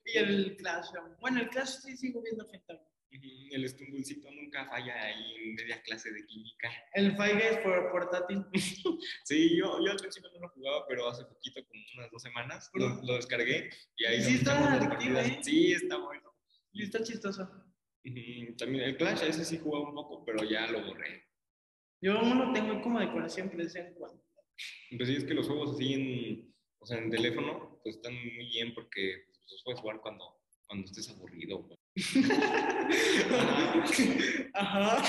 y 0.07 0.17
el 0.19 0.57
Clash. 0.57 0.87
Bueno, 1.21 1.41
el 1.41 1.49
Clash 1.51 1.81
sí 1.83 1.97
sigo 1.97 2.23
viendo 2.23 2.49
gente. 2.49 2.81
El 3.53 3.65
estumbulcito 3.65 4.31
nunca 4.33 4.67
falla 4.67 4.95
ahí 5.03 5.35
en 5.37 5.55
media 5.55 5.81
clase 5.83 6.11
de 6.13 6.27
química. 6.27 6.71
El 6.95 7.13
Five 7.13 7.35
Guys 7.35 7.59
por 7.63 7.91
portátil. 7.91 8.45
Sí, 9.25 9.57
yo, 9.57 9.79
yo 9.85 9.93
al 9.93 9.99
principio 9.99 10.31
no 10.35 10.41
lo 10.41 10.49
jugaba, 10.51 10.87
pero 10.89 11.09
hace 11.09 11.25
poquito, 11.25 11.65
como 11.67 11.83
unas 11.97 12.11
dos 12.11 12.23
semanas, 12.23 12.71
lo, 12.75 13.03
lo 13.03 13.17
descargué 13.17 13.71
y 13.97 14.05
ahí 14.05 14.23
Sí 14.23 14.35
está 14.37 14.75
adictivo. 14.75 15.19
¿eh? 15.19 15.39
Sí, 15.43 15.73
está 15.73 15.97
bueno. 15.99 16.33
Y 16.73 16.85
está 16.85 17.03
chistoso. 17.03 17.49
También 18.59 18.85
el 18.85 18.97
Clash, 18.97 19.23
ese 19.23 19.45
sí 19.45 19.59
jugaba 19.59 19.89
un 19.89 19.95
poco, 19.95 20.25
pero 20.25 20.45
ya 20.45 20.67
lo 20.67 20.85
borré. 20.85 21.25
Yo 22.03 22.19
aún 22.19 22.39
lo 22.39 22.53
tengo 22.53 22.83
como 22.83 23.01
decoración, 23.01 23.49
pero 23.49 23.59
de 23.59 23.65
vez 23.65 23.77
en 23.77 23.95
cuando. 23.95 24.23
Pues 24.97 25.09
sí, 25.09 25.17
es 25.17 25.25
que 25.25 25.35
los 25.35 25.47
juegos 25.47 25.75
así 25.75 25.95
en, 25.95 26.55
o 26.79 26.87
sea, 26.87 26.99
en 26.99 27.11
teléfono, 27.11 27.81
pues 27.83 27.97
están 27.97 28.13
muy 28.13 28.47
bien 28.51 28.75
porque 28.75 29.25
pues, 29.27 29.39
los 29.51 29.63
puedes 29.65 29.81
jugar 29.81 30.01
cuando, 30.01 30.43
cuando 30.67 30.87
estés 30.87 31.09
aburrido. 31.09 31.67
Ajá. 34.55 35.03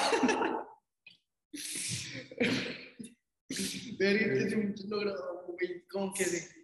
Hace 3.50 4.58
mucho 4.58 4.84
no 4.88 5.00
grababa, 5.00 5.42
güey. 5.48 5.86
Como 5.88 6.14
que 6.14 6.26
de- 6.26 6.56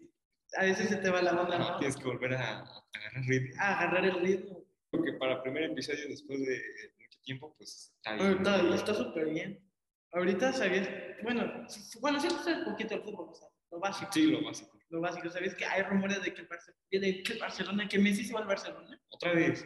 a 0.58 0.64
veces 0.66 0.90
se 0.90 0.98
te 0.98 1.10
va 1.10 1.22
la 1.22 1.42
onda, 1.42 1.58
¿no? 1.58 1.78
Tienes 1.80 1.96
que 1.98 2.04
volver 2.04 2.34
a, 2.34 2.60
a 2.60 2.84
agarrar 2.94 3.24
ritmo. 3.26 3.56
A 3.62 3.80
agarrar 3.80 4.06
el 4.06 4.20
ritmo. 4.22 4.64
Porque 4.92 5.14
para 5.14 5.36
el 5.36 5.42
primer 5.42 5.64
episodio, 5.72 6.08
después 6.10 6.40
de 6.42 6.62
mucho 7.00 7.20
tiempo, 7.24 7.56
pues 7.58 7.94
está 7.96 8.16
bien. 8.16 8.32
está 8.38 8.76
está 8.76 8.94
súper 8.94 9.26
bien. 9.30 9.66
Ahorita 10.12 10.52
sabías, 10.52 10.90
bueno, 11.24 11.66
bueno, 12.02 12.20
sí 12.20 12.30
sabes 12.30 12.58
un 12.60 12.66
poquito 12.66 12.96
del 12.96 13.04
fútbol, 13.04 13.30
o 13.30 13.34
sea, 13.36 13.48
lo 13.72 13.80
básico. 13.80 14.12
Sí, 14.12 14.26
lo 14.30 14.44
básico. 14.44 14.78
Lo 14.90 15.00
básico, 15.00 15.30
¿sabías 15.30 15.56
que 15.56 15.64
hay 15.64 15.84
rumores 15.84 16.22
de 16.22 16.34
que, 16.34 16.42
el 16.42 17.02
de 17.02 17.24
que 17.24 17.34
el 17.34 17.40
Barcelona, 17.40 17.88
que 17.88 17.98
Messi 17.98 18.26
se 18.26 18.34
va 18.34 18.42
al 18.42 18.48
Barcelona? 18.48 19.02
Otra 19.08 19.32
vez. 19.34 19.66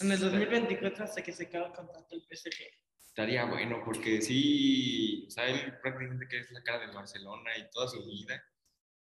En 0.00 0.12
el 0.12 0.18
2024 0.18 1.04
hasta 1.04 1.22
que 1.22 1.32
se 1.32 1.44
acaba 1.44 1.66
el 1.66 1.72
contrato 1.72 2.16
del 2.16 2.22
PSG. 2.22 2.54
Estaría 2.98 3.44
bueno 3.44 3.80
porque 3.84 4.20
sí, 4.22 5.24
o 5.28 5.30
sea, 5.30 5.46
él 5.46 5.74
prácticamente 5.80 6.26
que 6.28 6.38
es 6.38 6.50
la 6.50 6.62
cara 6.62 6.80
del 6.80 6.94
Barcelona 6.94 7.56
y 7.58 7.70
toda 7.70 7.88
su 7.88 8.04
vida. 8.04 8.42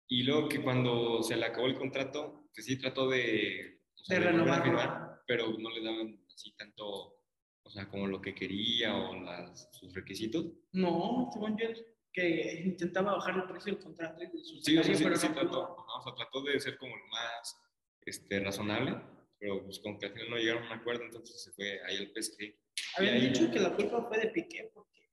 Y 0.08 0.24
luego 0.24 0.48
que 0.48 0.62
cuando 0.62 1.22
se 1.22 1.36
le 1.36 1.46
acabó 1.46 1.66
el 1.66 1.78
contrato, 1.78 2.48
que 2.52 2.62
sí 2.62 2.78
trató 2.78 3.08
de, 3.08 3.80
o 4.00 4.04
sea, 4.04 4.18
De 4.18 4.62
firmar, 4.62 5.22
pero 5.26 5.56
no 5.58 5.70
le 5.70 5.82
daban 5.82 6.20
así 6.34 6.52
tanto, 6.56 7.16
o 7.62 7.70
sea, 7.70 7.88
como 7.88 8.06
lo 8.06 8.20
que 8.20 8.34
quería 8.34 8.94
o 8.94 9.14
las, 9.14 9.68
sus 9.72 9.94
requisitos. 9.94 10.46
No, 10.72 11.30
según 11.32 11.56
yo, 11.56 11.68
que 12.12 12.62
intentaba 12.64 13.14
bajar 13.14 13.36
el 13.36 13.44
precio 13.44 13.72
del 13.72 13.82
contrato 13.82 14.22
y 14.22 14.26
de 14.26 14.44
su 14.44 14.60
Sí, 14.60 14.74
salario, 14.74 14.96
sí, 14.96 15.04
pero 15.04 15.16
sí 15.16 15.28
no 15.28 15.34
trató, 15.34 15.76
ajá, 15.78 15.98
o 15.98 16.02
sea, 16.02 16.14
trató 16.14 16.42
de 16.42 16.60
ser 16.60 16.76
como 16.76 16.96
lo 16.96 17.06
más 17.06 17.62
este, 18.04 18.40
razonable, 18.40 19.00
pero 19.42 19.60
pues 19.64 19.80
como 19.80 19.98
que 19.98 20.06
al 20.06 20.12
final 20.12 20.30
no 20.30 20.36
llegaron 20.36 20.62
a 20.62 20.66
un 20.66 20.78
acuerdo, 20.78 21.02
entonces 21.04 21.42
se 21.42 21.50
fue 21.50 21.80
ahí 21.84 21.96
al 21.96 22.12
PSG. 22.12 22.54
Habían 22.96 23.14
ahí- 23.14 23.26
dicho 23.26 23.50
que 23.50 23.58
la 23.58 23.74
culpa 23.74 24.06
fue 24.08 24.18
de 24.20 24.28
Piqué 24.28 24.70
porque 24.72 25.10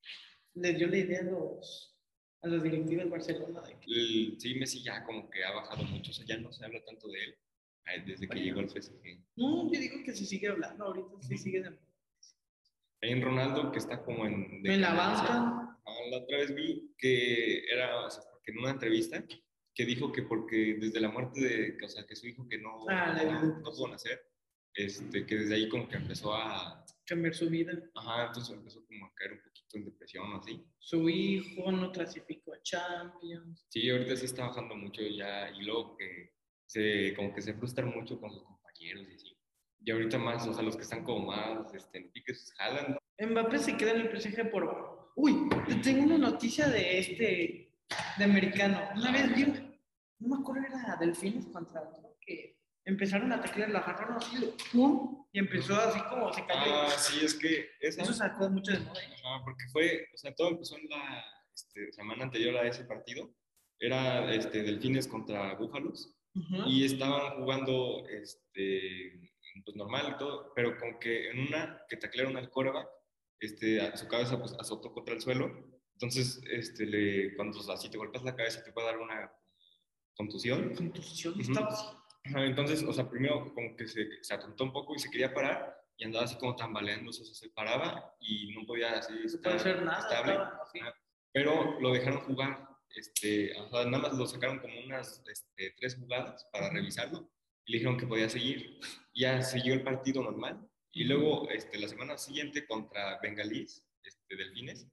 les 0.54 0.78
dio 0.78 0.88
la 0.88 0.98
idea 0.98 1.22
a 1.22 1.24
los, 1.24 1.98
a 2.44 2.48
los 2.48 2.62
directivos 2.62 2.98
del 3.04 3.10
Barcelona 3.10 3.62
de 3.64 3.80
que 3.80 3.86
El- 3.92 4.36
sí, 4.40 4.54
Messi 4.54 4.84
ya 4.84 5.04
como 5.04 5.28
que 5.32 5.44
ha 5.44 5.52
bajado 5.52 5.84
mucho, 5.84 6.12
o 6.12 6.14
sea, 6.14 6.26
ya 6.28 6.38
no 6.38 6.54
se 6.54 6.64
habla 6.64 6.80
tanto 6.86 7.08
de 7.10 7.24
él 7.24 7.36
desde 8.06 8.28
que 8.30 8.40
llegó 8.40 8.60
al 8.60 8.70
PSG. 8.70 9.02
No, 9.36 9.74
yo 9.74 9.80
digo 9.80 10.04
que 10.06 10.14
se 10.16 10.24
sigue 10.24 10.48
hablando, 10.48 10.86
ahorita 10.86 11.10
sí 11.24 11.36
sigue 11.40 11.64
de... 11.64 11.76
Hay 13.02 13.14
un 13.14 13.22
Ronaldo 13.24 13.72
que 13.72 13.80
está 13.80 14.04
como 14.04 14.28
en... 14.28 14.62
En 14.64 14.82
la 14.82 14.94
banca, 14.94 15.76
Ah, 15.88 15.94
La 16.12 16.18
otra 16.18 16.38
vez 16.38 16.54
vi 16.54 16.94
que 17.00 17.64
era, 17.66 18.06
o 18.06 18.12
sea, 18.12 18.22
porque 18.32 18.52
en 18.52 18.60
una 18.60 18.70
entrevista, 18.72 19.26
que 19.80 19.86
dijo 19.86 20.12
que 20.12 20.24
porque 20.24 20.76
desde 20.78 21.00
la 21.00 21.08
muerte 21.08 21.40
de, 21.40 21.78
o 21.82 21.88
sea, 21.88 22.06
que 22.06 22.14
su 22.14 22.28
hijo 22.28 22.46
que 22.50 22.58
no, 22.58 22.86
Ah, 22.90 23.14
la 23.14 23.24
no, 23.24 23.60
no 23.60 23.64
pudo 23.64 23.88
nacer, 23.88 24.22
este, 24.74 25.26
que 25.26 25.38
desde 25.38 25.56
ahí 25.56 25.70
como 25.70 25.88
que 25.88 25.96
empezó 25.96 26.34
a, 26.34 26.86
cambiar 27.06 27.34
su 27.34 27.50
vida. 27.50 27.72
ajá, 27.96 28.26
entonces 28.28 28.58
empezó 28.58 28.86
como 28.86 29.06
a 29.06 29.14
caer 29.16 29.32
un 29.32 29.40
poquito 29.42 29.78
en 29.78 29.86
depresión 29.86 30.34
o 30.34 30.36
así. 30.36 30.68
Su 30.80 31.08
hijo 31.08 31.72
no 31.72 31.94
clasificó 31.94 32.56
a 32.56 32.62
Champions. 32.62 33.66
Sí, 33.70 33.90
ahorita 33.90 34.18
sí 34.18 34.26
está 34.26 34.48
bajando 34.48 34.76
mucho 34.76 35.02
ya, 35.02 35.50
y 35.52 35.64
luego 35.64 35.96
que 35.96 36.34
se, 36.66 37.14
como 37.16 37.34
que 37.34 37.42
se 37.42 37.54
frustra 37.54 37.86
mucho 37.86 38.20
con 38.20 38.34
sus 38.34 38.44
compañeros 38.44 39.08
y 39.10 39.16
así. 39.16 39.38
Y 39.80 39.92
ahorita 39.92 40.18
más, 40.18 40.46
o 40.46 40.54
sea, 40.54 40.62
los 40.62 40.76
que 40.76 40.84
están 40.84 41.06
como 41.06 41.28
más, 41.28 41.74
este, 41.74 42.00
en 42.00 42.12
piques, 42.12 42.52
jalan, 42.58 42.98
Mbappé 43.18 43.60
se 43.60 43.78
queda 43.78 43.92
en 43.92 44.02
el 44.02 44.20
PSG 44.20 44.52
por... 44.52 45.14
Uy, 45.16 45.48
te 45.70 45.76
tengo 45.76 46.04
una 46.04 46.18
noticia 46.18 46.68
de 46.68 47.00
este, 47.00 47.72
de 48.18 48.24
americano. 48.24 48.82
Una 48.96 49.12
vez 49.12 49.36
vi, 49.36 49.69
no 50.20 50.36
me 50.36 50.42
acuerdo, 50.42 50.68
era 50.68 50.98
Delfines 50.98 51.48
contra 51.48 51.82
otro, 51.82 52.18
que 52.22 52.58
empezaron 52.86 53.32
a 53.32 53.42
teclear, 53.42 53.70
la 53.70 53.80
agarraron 53.80 54.18
así, 54.18 54.36
¡pum! 54.72 55.26
Y 55.32 55.40
empezó 55.40 55.76
así 55.76 56.00
como 56.10 56.34
se 56.34 56.46
cayó. 56.46 56.74
Ah, 56.74 56.90
sí, 56.90 57.24
es 57.24 57.36
que 57.36 57.70
esa, 57.80 58.02
Eso 58.02 58.14
sacó 58.14 58.50
mucho 58.50 58.72
de 58.72 58.80
moda. 58.80 59.00
Ajá, 59.00 59.44
porque 59.44 59.64
fue, 59.72 60.08
o 60.14 60.18
sea, 60.18 60.34
todo 60.34 60.50
empezó 60.50 60.76
en 60.78 60.90
la 60.90 61.24
este, 61.54 61.92
semana 61.94 62.24
anterior 62.24 62.56
a 62.58 62.68
ese 62.68 62.84
partido. 62.86 63.30
Era 63.80 64.34
este, 64.34 64.64
Delfines 64.64 65.08
contra 65.08 65.56
Búfalos 65.56 66.16
y 66.68 66.86
estaban 66.86 67.42
jugando 67.42 68.08
este, 68.08 69.32
pues 69.64 69.76
normal 69.76 70.14
y 70.16 70.18
todo, 70.18 70.52
pero 70.56 70.78
con 70.78 71.00
que 71.00 71.30
en 71.30 71.48
una 71.48 71.82
que 71.88 71.98
taclearon 71.98 72.38
al 72.38 72.50
coreback, 72.50 72.88
este, 73.40 73.82
a 73.82 73.96
su 73.96 74.08
cabeza 74.08 74.40
pues 74.40 74.54
azotó 74.60 74.92
contra 74.92 75.16
el 75.16 75.22
suelo. 75.22 75.52
Entonces, 75.94 76.42
este, 76.52 76.86
le, 76.86 77.36
cuando 77.36 77.60
así 77.72 77.90
te 77.90 77.98
golpeas 77.98 78.24
la 78.24 78.36
cabeza 78.36 78.64
te 78.64 78.72
puede 78.72 78.88
dar 78.88 79.00
una 79.00 79.32
contusión. 80.20 80.76
Contusión, 80.76 81.34
así. 81.40 81.86
Ajá, 82.26 82.46
entonces, 82.46 82.84
o 82.84 82.92
sea, 82.92 83.10
primero 83.10 83.54
como 83.56 83.76
que 83.78 83.88
se, 83.88 84.22
se 84.22 84.34
atontó 84.34 84.66
un 84.66 84.74
poco 84.74 84.94
y 84.94 85.00
se 85.00 85.10
quería 85.10 85.34
parar 85.34 85.74
y 85.98 86.04
andaba 86.04 86.26
así 86.26 86.36
como 86.38 86.56
tambaleando, 86.58 87.10
o 87.10 87.14
sea, 87.14 87.26
se 87.26 87.50
paraba 87.50 88.14
y 88.20 88.54
no 88.54 88.66
podía 88.66 88.92
así 89.00 89.14
No 89.14 89.26
estar 89.26 89.54
hacer 89.56 89.82
nada. 89.82 90.00
estable. 90.00 90.34
estaba. 90.34 90.94
Pero 91.32 91.80
lo 91.80 91.94
dejaron 91.94 92.20
jugar, 92.22 92.68
este, 92.90 93.58
o 93.62 93.70
sea, 93.70 93.86
nada 93.86 94.00
más 94.04 94.18
lo 94.18 94.28
sacaron 94.28 94.60
como 94.60 94.78
unas 94.82 95.24
este, 95.32 95.74
tres 95.78 95.96
jugadas 95.96 96.46
para 96.52 96.70
revisarlo 96.70 97.32
y 97.66 97.72
le 97.72 97.78
dijeron 97.78 97.98
que 97.98 98.08
podía 98.08 98.28
seguir. 98.28 98.80
Ya 99.14 99.42
siguió 99.42 99.74
el 99.74 99.84
partido 99.84 100.22
normal 100.22 100.70
y 100.92 101.06
luego 101.06 101.50
este, 101.50 101.80
la 101.80 101.88
semana 101.88 102.18
siguiente 102.18 102.68
contra 102.68 103.20
Bengalís, 103.22 103.86
este, 104.04 104.36
Delfines, 104.36 104.86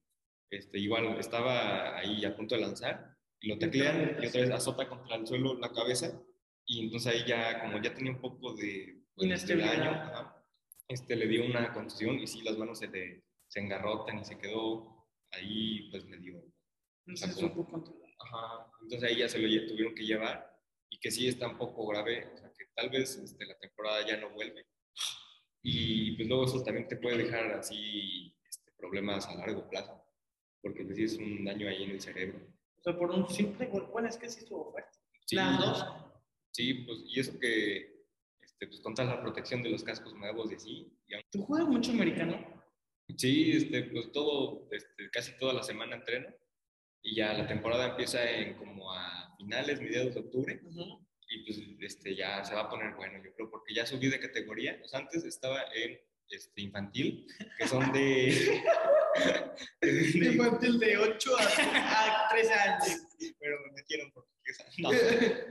este, 0.50 0.78
igual 0.78 1.18
estaba 1.18 1.96
ahí 1.98 2.24
a 2.24 2.36
punto 2.36 2.54
de 2.54 2.60
lanzar 2.60 3.15
lo 3.42 3.58
teclean 3.58 4.16
y 4.22 4.26
otra 4.26 4.40
vez 4.40 4.50
azota 4.50 4.88
contra 4.88 5.16
el 5.16 5.26
suelo 5.26 5.58
la 5.58 5.72
cabeza 5.72 6.20
y 6.64 6.84
entonces 6.84 7.12
ahí 7.12 7.24
ya, 7.28 7.60
como 7.60 7.80
ya 7.80 7.94
tenía 7.94 8.12
un 8.12 8.20
poco 8.20 8.54
de, 8.54 9.02
pues, 9.14 9.46
de 9.46 9.56
daño, 9.56 9.90
ajá, 9.90 10.44
este, 10.88 11.14
le 11.16 11.28
dio 11.28 11.44
una 11.44 11.72
contusión 11.72 12.18
y 12.18 12.26
sí, 12.26 12.42
las 12.42 12.58
manos 12.58 12.78
se 12.78 12.88
le 12.88 13.26
se 13.48 13.60
engarrotan 13.60 14.18
y 14.18 14.24
se 14.24 14.38
quedó 14.38 15.06
ahí, 15.30 15.88
pues 15.90 16.04
medio. 16.06 16.42
No 17.06 17.16
se 17.16 17.32
supo 17.32 17.66
controlar. 17.66 18.10
Ajá. 18.18 18.72
Entonces 18.82 19.08
ahí 19.08 19.18
ya 19.18 19.28
se 19.28 19.38
lo 19.38 19.66
tuvieron 19.68 19.94
que 19.94 20.04
llevar 20.04 20.52
y 20.90 20.98
que 20.98 21.10
sí 21.10 21.28
está 21.28 21.48
un 21.48 21.58
poco 21.58 21.86
grave, 21.86 22.26
o 22.34 22.36
sea, 22.36 22.52
que 22.52 22.66
tal 22.74 22.90
vez 22.90 23.16
este, 23.16 23.46
la 23.46 23.58
temporada 23.58 24.06
ya 24.06 24.16
no 24.16 24.30
vuelve. 24.30 24.66
Y 25.62 26.16
pues 26.16 26.28
luego 26.28 26.44
eso 26.44 26.62
también 26.62 26.88
te 26.88 26.96
puede 26.96 27.18
dejar 27.18 27.52
así 27.52 28.36
este, 28.48 28.72
problemas 28.76 29.26
a 29.26 29.34
largo 29.36 29.68
plazo, 29.68 30.04
porque 30.60 30.84
pues, 30.84 30.96
sí 30.96 31.04
es 31.04 31.16
un 31.16 31.44
daño 31.44 31.68
ahí 31.68 31.84
en 31.84 31.90
el 31.90 32.00
cerebro. 32.00 32.40
Sea, 32.86 32.96
por 32.96 33.10
un 33.10 33.28
simple 33.28 33.66
gol. 33.66 33.88
Bueno, 33.90 34.08
es 34.08 34.16
que 34.16 34.30
sí 34.30 34.40
estuvo 34.40 34.70
fuerte. 34.70 34.96
Sí, 35.24 35.34
Las 35.34 35.58
dos. 35.58 35.86
Sí, 36.52 36.72
pues 36.72 37.00
y 37.08 37.18
eso 37.18 37.36
que, 37.40 38.06
este, 38.40 38.68
pues 38.68 38.80
contra 38.80 39.04
la 39.04 39.20
protección 39.20 39.60
de 39.60 39.70
los 39.70 39.82
cascos 39.82 40.14
nuevos 40.14 40.52
y 40.52 40.54
así. 40.54 40.92
y 41.08 41.14
¿Tú 41.32 41.42
juegas 41.42 41.66
mucho 41.66 41.90
americano? 41.90 42.38
Sí, 43.16 43.50
este, 43.56 43.82
pues 43.84 44.12
todo, 44.12 44.68
este, 44.70 45.10
casi 45.10 45.36
toda 45.36 45.52
la 45.52 45.64
semana 45.64 45.96
entreno 45.96 46.28
y 47.02 47.16
ya 47.16 47.32
la 47.32 47.48
temporada 47.48 47.90
empieza 47.90 48.30
en 48.30 48.54
como 48.54 48.92
a 48.92 49.34
finales, 49.36 49.80
mediados 49.80 50.14
de 50.14 50.20
octubre 50.20 50.60
y 51.28 51.44
pues 51.44 51.60
este, 51.80 52.14
ya 52.14 52.44
se 52.44 52.54
va 52.54 52.62
a 52.62 52.70
poner 52.70 52.94
bueno, 52.94 53.20
yo 53.24 53.34
creo, 53.34 53.50
porque 53.50 53.74
ya 53.74 53.84
subí 53.84 54.08
de 54.08 54.20
categoría. 54.20 54.78
Pues 54.78 54.94
antes 54.94 55.24
estaba 55.24 55.64
en 55.74 55.98
este, 56.30 56.62
infantil, 56.62 57.26
que 57.58 57.68
son 57.68 57.92
de... 57.92 58.62
de- 59.80 60.10
Infantil 60.32 60.78
de 60.78 60.96
8 60.98 61.30
a, 61.38 61.42
a 62.26 62.28
13 62.30 62.52
años. 62.52 62.86
pero 63.38 63.56
me 63.66 63.72
metieron 63.72 64.10
porque 64.12 64.30
no, 64.78 64.90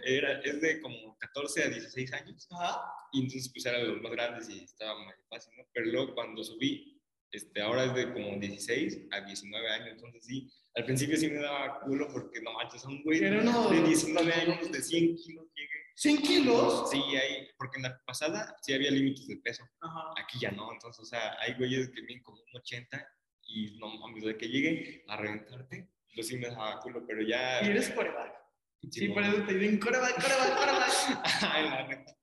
era, 0.06 0.40
es 0.42 0.62
de 0.62 0.80
como 0.82 1.18
14 1.18 1.64
a 1.64 1.70
16 1.70 2.14
años 2.14 2.48
Ajá. 2.52 2.82
y 3.12 3.24
entonces 3.24 3.52
pues 3.52 3.66
eran 3.66 3.88
los 3.88 4.02
más 4.02 4.12
grandes 4.14 4.50
y 4.50 4.64
estaba 4.64 5.04
más 5.04 5.16
fácil, 5.30 5.54
¿no? 5.58 5.64
Pero 5.74 5.88
luego 5.88 6.14
cuando 6.16 6.42
subí, 6.44 7.02
este, 7.32 7.62
ahora 7.62 7.86
es 7.86 7.94
de 7.94 8.14
como 8.14 8.38
16 8.40 9.08
a 9.12 9.22
19 9.22 9.70
años, 9.70 9.90
entonces 9.92 10.26
sí, 10.26 10.50
al 10.76 10.86
principio 10.86 11.18
sí 11.18 11.28
me 11.28 11.40
daba 11.40 11.82
culo 11.82 12.08
porque 12.12 12.42
no 12.42 12.54
manches, 12.54 12.86
a 12.86 12.88
un 12.88 13.04
güey 13.04 13.22
uno- 13.26 13.70
de 13.70 13.82
19 13.82 14.34
años, 14.34 14.72
de 14.72 14.82
100 14.82 15.16
kilos 15.18 15.46
llegué. 15.54 15.70
100 15.96 16.18
kilos. 16.22 16.90
Sí, 16.92 16.98
hay, 16.98 17.48
porque 17.58 17.78
en 17.78 17.84
la 17.84 18.00
pasada 18.06 18.56
sí 18.62 18.74
había 18.74 18.92
límites 18.92 19.28
de 19.28 19.38
peso, 19.38 19.64
Ajá. 19.82 20.12
aquí 20.22 20.38
ya 20.40 20.52
no, 20.52 20.72
entonces, 20.72 21.02
o 21.04 21.06
sea, 21.06 21.38
hay 21.40 21.54
güeyes 21.56 21.90
que 21.90 22.02
miden 22.04 22.22
como 22.22 22.38
un 22.38 22.60
80 22.60 23.08
y 23.48 23.78
no 23.80 23.88
mames, 23.98 24.24
de 24.24 24.38
que 24.38 24.48
llegue 24.48 25.04
a 25.08 25.18
reventarte, 25.18 25.90
pues 26.14 26.28
sí 26.28 26.38
me 26.38 26.48
daba 26.48 26.80
culo, 26.82 27.06
pero 27.08 27.22
ya... 27.22 27.62
Y 27.64 27.70
eres 27.70 27.90
coreback. 27.92 28.34
Sí, 28.92 29.10
por 29.10 29.24
eso 29.24 29.44
te 29.44 29.54
dicen 29.54 29.80
coreback, 29.80 30.16
coreback, 30.16 30.58
coreback. 30.58 30.90
Ajá, 31.26 31.60
en 31.60 31.66
la 31.72 31.88
neta. 31.88 32.18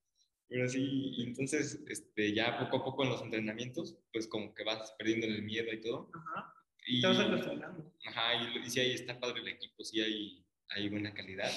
Pero 0.49 0.69
sí, 0.69 1.15
y 1.17 1.23
entonces 1.25 1.83
este, 1.89 2.35
ya 2.35 2.59
poco 2.59 2.77
a 2.77 2.85
poco 2.85 3.05
en 3.05 3.11
los 3.11 3.23
entrenamientos, 3.23 3.97
pues 4.13 4.29
como 4.29 4.53
que 4.55 4.65
vas 4.65 4.95
perdiendo 4.99 5.27
el 5.27 5.43
miedo 5.43 5.73
y 5.73 5.81
todo. 5.81 6.11
Ajá. 6.15 6.55
Y, 6.87 7.01
Te 7.01 7.07
vas 7.07 7.19
acostumbrando. 7.21 7.95
ajá, 8.07 8.35
y, 8.35 8.59
y 8.59 8.71
sí, 8.71 8.81
ahí 8.81 8.93
está 8.93 9.19
padre 9.19 9.41
el 9.41 9.49
equipo, 9.49 9.83
sí 9.85 10.01
hay, 10.01 10.45
hay 10.69 10.89
buena 10.89 11.15
calidad. 11.15 11.51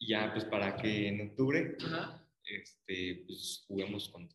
Y 0.00 0.08
ya, 0.08 0.32
pues 0.32 0.44
para 0.46 0.76
que 0.76 1.08
en 1.08 1.28
octubre, 1.28 1.76
Ajá. 1.84 2.26
este, 2.44 3.24
pues 3.26 3.64
juguemos 3.68 4.08
con... 4.08 4.28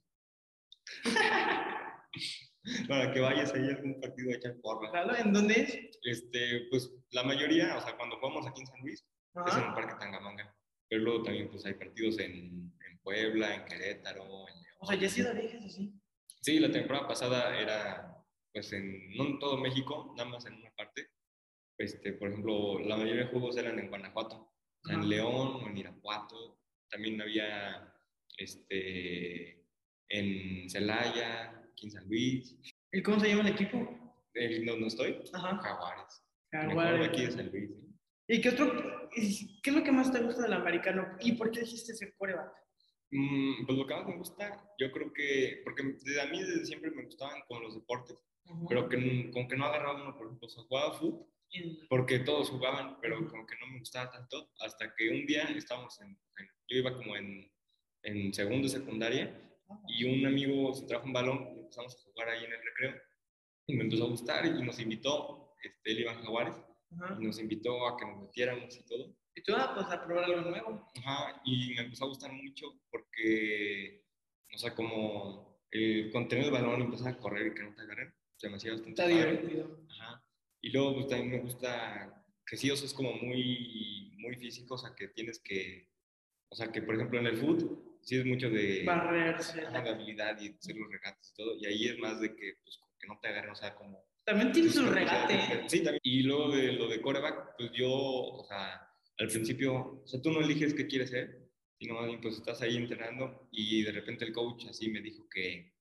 para 2.87 3.11
que 3.11 3.19
vayas 3.19 3.53
ahí 3.53 3.63
a 3.69 3.75
algún 3.75 3.99
partido 3.99 4.31
a 4.31 4.35
echar 4.35 4.55
porra. 4.61 4.91
Claro, 4.91 5.15
¿en 5.15 5.33
dónde 5.33 5.53
es? 5.61 5.99
Este, 6.03 6.67
pues 6.69 6.91
la 7.11 7.23
mayoría, 7.23 7.75
o 7.77 7.81
sea, 7.81 7.97
cuando 7.97 8.17
jugamos 8.17 8.45
aquí 8.47 8.61
en 8.61 8.67
San 8.67 8.79
Luis, 8.81 8.99
es 9.01 9.07
en 9.35 9.41
el 9.41 9.63
Ajá. 9.65 9.75
Parque 9.75 9.95
Tangamanga. 9.99 10.55
Pero 10.87 11.01
luego 11.01 11.23
también 11.23 11.49
pues 11.49 11.65
hay 11.65 11.73
partidos 11.73 12.19
en, 12.19 12.71
en 12.87 12.99
Puebla, 13.03 13.55
en 13.55 13.65
Querétaro, 13.65 14.23
en 14.23 14.61
León. 14.61 14.77
O 14.79 14.85
sea, 14.85 14.95
ya 14.95 15.07
has 15.07 15.17
ido 15.17 15.31
a 15.31 15.33
viajes 15.33 15.65
así. 15.65 15.99
Sí, 16.41 16.59
la 16.59 16.71
temporada 16.71 17.07
pasada 17.07 17.59
era, 17.59 18.23
pues, 18.53 18.71
en, 18.71 19.15
no 19.15 19.25
en 19.25 19.39
todo 19.39 19.57
México, 19.57 20.13
nada 20.15 20.29
más 20.29 20.45
en 20.45 20.53
una 20.53 20.69
parte. 20.75 21.09
Este, 21.79 22.13
por 22.13 22.29
ejemplo, 22.29 22.77
la 22.79 22.97
mayoría 22.97 23.23
de 23.23 23.31
juegos 23.31 23.57
eran 23.57 23.79
en 23.79 23.89
Guanajuato, 23.89 24.54
en. 24.89 25.09
León 25.09 25.63
o 25.63 25.67
en 25.67 25.77
Irapuato. 25.77 26.59
También 26.89 27.21
había, 27.21 27.93
este, 28.37 29.63
en 30.09 30.69
Celaya, 30.69 31.49
aquí 31.71 31.87
en 31.87 31.91
San 31.91 32.07
Luis. 32.07 32.57
¿Y 32.91 33.01
cómo 33.01 33.19
se 33.19 33.29
llama 33.29 33.47
el 33.47 33.53
equipo? 33.53 34.21
El, 34.33 34.65
no, 34.65 34.77
no 34.77 34.87
estoy. 34.87 35.21
Ajá. 35.33 35.57
Jaguares. 35.57 36.23
Jaguares. 36.51 37.07
aquí 37.07 37.25
de 37.25 37.31
San 37.31 37.51
Luis. 37.51 37.71
¿eh? 37.71 37.85
¿Y 38.27 38.41
qué 38.41 38.49
otro? 38.49 39.09
¿Qué 39.11 39.69
es 39.69 39.75
lo 39.75 39.83
que 39.83 39.91
más 39.91 40.11
te 40.11 40.21
gusta 40.21 40.43
del 40.43 40.53
americano? 40.53 41.17
¿Y 41.21 41.33
por 41.33 41.51
qué 41.51 41.61
dijiste 41.61 41.93
ser 41.93 42.13
coreback? 42.17 42.51
Mm, 43.11 43.65
pues 43.65 43.77
lo 43.77 43.87
que 43.87 43.93
más 43.93 44.05
me 44.07 44.17
gusta, 44.17 44.75
yo 44.79 44.91
creo 44.91 45.13
que, 45.13 45.61
porque 45.63 45.83
desde 45.83 46.21
a 46.21 46.25
mí 46.25 46.41
desde 46.41 46.65
siempre 46.65 46.91
me 46.91 47.05
gustaban 47.05 47.41
como 47.47 47.61
los 47.61 47.75
deportes, 47.75 48.17
pero 48.67 48.89
que 48.89 49.31
como 49.31 49.47
que 49.47 49.55
no 49.55 49.65
agarraba 49.65 50.03
uno, 50.03 50.17
por 50.17 50.27
ejemplo, 50.27 50.47
o 50.47 50.49
sea, 50.49 50.63
jugaba 50.63 50.97
fútbol, 50.97 51.27
porque 51.89 52.19
todos 52.19 52.49
jugaban, 52.49 52.99
pero 53.01 53.17
como 53.27 53.45
que 53.45 53.55
no 53.59 53.67
me 53.67 53.79
gustaba 53.79 54.11
tanto, 54.11 54.51
hasta 54.59 54.93
que 54.95 55.09
un 55.09 55.25
día 55.25 55.43
estábamos 55.55 55.99
en, 56.01 56.09
en- 56.09 56.49
yo 56.67 56.77
iba 56.77 56.93
como 56.93 57.15
en, 57.15 57.51
en 58.03 58.33
segundo 58.33 58.67
secundaria, 58.67 59.41
y 59.87 60.03
un 60.05 60.25
amigo 60.25 60.73
se 60.73 60.85
trajo 60.85 61.05
un 61.05 61.13
balón 61.13 61.47
y 61.55 61.59
empezamos 61.61 61.95
a 61.95 62.01
jugar 62.11 62.29
ahí 62.29 62.45
en 62.45 62.53
el 62.53 62.63
recreo, 62.63 63.01
y 63.67 63.75
me 63.75 63.83
empezó 63.83 64.05
a 64.05 64.09
gustar 64.09 64.45
y 64.45 64.61
nos 64.63 64.79
invitó, 64.79 65.53
este, 65.63 65.91
él 65.91 65.99
iba 66.01 66.11
a 66.11 66.15
Jaguares, 66.21 66.55
Ajá. 67.01 67.17
y 67.19 67.25
nos 67.25 67.39
invitó 67.39 67.87
a 67.87 67.97
que 67.97 68.05
nos 68.05 68.21
metiéramos 68.21 68.75
y 68.77 68.83
todo. 68.85 69.15
Y 69.33 69.41
tú, 69.43 69.53
ah, 69.57 69.71
pues 69.75 69.87
a 69.87 70.05
probar 70.05 70.25
algo 70.25 70.49
nuevo. 70.49 70.87
Ajá, 70.97 71.41
y 71.43 71.73
me 71.73 71.81
empezó 71.81 72.05
a 72.05 72.07
gustar 72.09 72.31
mucho 72.31 72.67
porque, 72.89 74.05
o 74.53 74.57
sea, 74.57 74.73
como 74.75 75.59
el 75.71 76.09
contener 76.11 76.45
el 76.45 76.51
balón 76.51 76.79
y 76.81 76.83
empezar 76.85 77.13
a 77.13 77.17
correr 77.17 77.47
y 77.47 77.53
que 77.55 77.63
no 77.63 77.73
te 77.75 77.81
agarren, 77.81 78.13
se 78.37 78.49
me 78.49 78.55
hacía 78.57 78.71
bastante 78.71 79.01
Está 79.01 79.03
padre. 79.13 79.31
divertido. 79.37 79.79
Ajá. 79.89 80.23
Y 80.65 80.71
luego 80.71 80.95
pues, 80.95 81.07
también 81.09 81.29
me 81.29 81.39
gusta 81.41 82.25
que 82.43 82.57
sí, 82.57 82.71
o 82.71 82.75
sea, 82.75 82.87
es 82.87 82.93
como 82.95 83.13
muy, 83.13 84.11
muy 84.17 84.35
físico, 84.35 84.73
o 84.73 84.77
sea, 84.79 84.95
que 84.95 85.09
tienes 85.09 85.37
que, 85.37 85.87
o 86.49 86.55
sea, 86.55 86.71
que 86.71 86.81
por 86.81 86.95
ejemplo 86.95 87.19
en 87.19 87.27
el 87.27 87.37
fútbol 87.37 87.99
sí 88.01 88.17
es 88.17 88.25
mucho 88.25 88.49
de, 88.49 88.83
Barrerse. 88.83 89.61
de 89.61 89.67
habilidad 89.67 90.41
y 90.41 90.55
hacer 90.55 90.75
los 90.75 90.91
regates 90.91 91.29
y 91.29 91.35
todo, 91.35 91.55
y 91.55 91.67
ahí 91.67 91.87
es 91.89 91.99
más 91.99 92.19
de 92.19 92.35
que, 92.35 92.53
pues, 92.63 92.79
que 92.99 93.07
no 93.07 93.19
te 93.21 93.27
agarren, 93.27 93.51
o 93.51 93.55
sea, 93.55 93.75
como 93.75 94.03
También 94.23 94.51
tiene 94.53 94.71
su 94.71 94.87
regate. 94.87 95.35
capacidades. 95.35 95.71
Sí, 95.71 95.83
también. 95.83 96.01
Y 96.01 96.23
luego 96.23 96.49
de 96.55 96.73
lo 96.73 96.87
de 96.87 96.99
coreback, 96.99 97.57
pues 97.59 97.71
yo, 97.71 97.91
o 97.91 98.43
sea, 98.47 98.89
al 99.19 99.27
principio, 99.27 100.01
o 100.03 100.07
sea, 100.07 100.19
tú 100.19 100.31
no 100.31 100.39
eliges 100.39 100.73
qué 100.73 100.87
quieres 100.87 101.11
ser, 101.11 101.47
sino 101.77 101.93
más 101.93 102.07
bien 102.07 102.21
pues 102.21 102.37
estás 102.37 102.59
ahí 102.63 102.75
entrenando 102.75 103.47
y 103.51 103.83
de 103.83 103.91
repente 103.91 104.25
el 104.25 104.33
coach 104.33 104.65
así 104.67 104.89
me 104.89 105.01
dijo 105.01 105.29
que, 105.29 105.74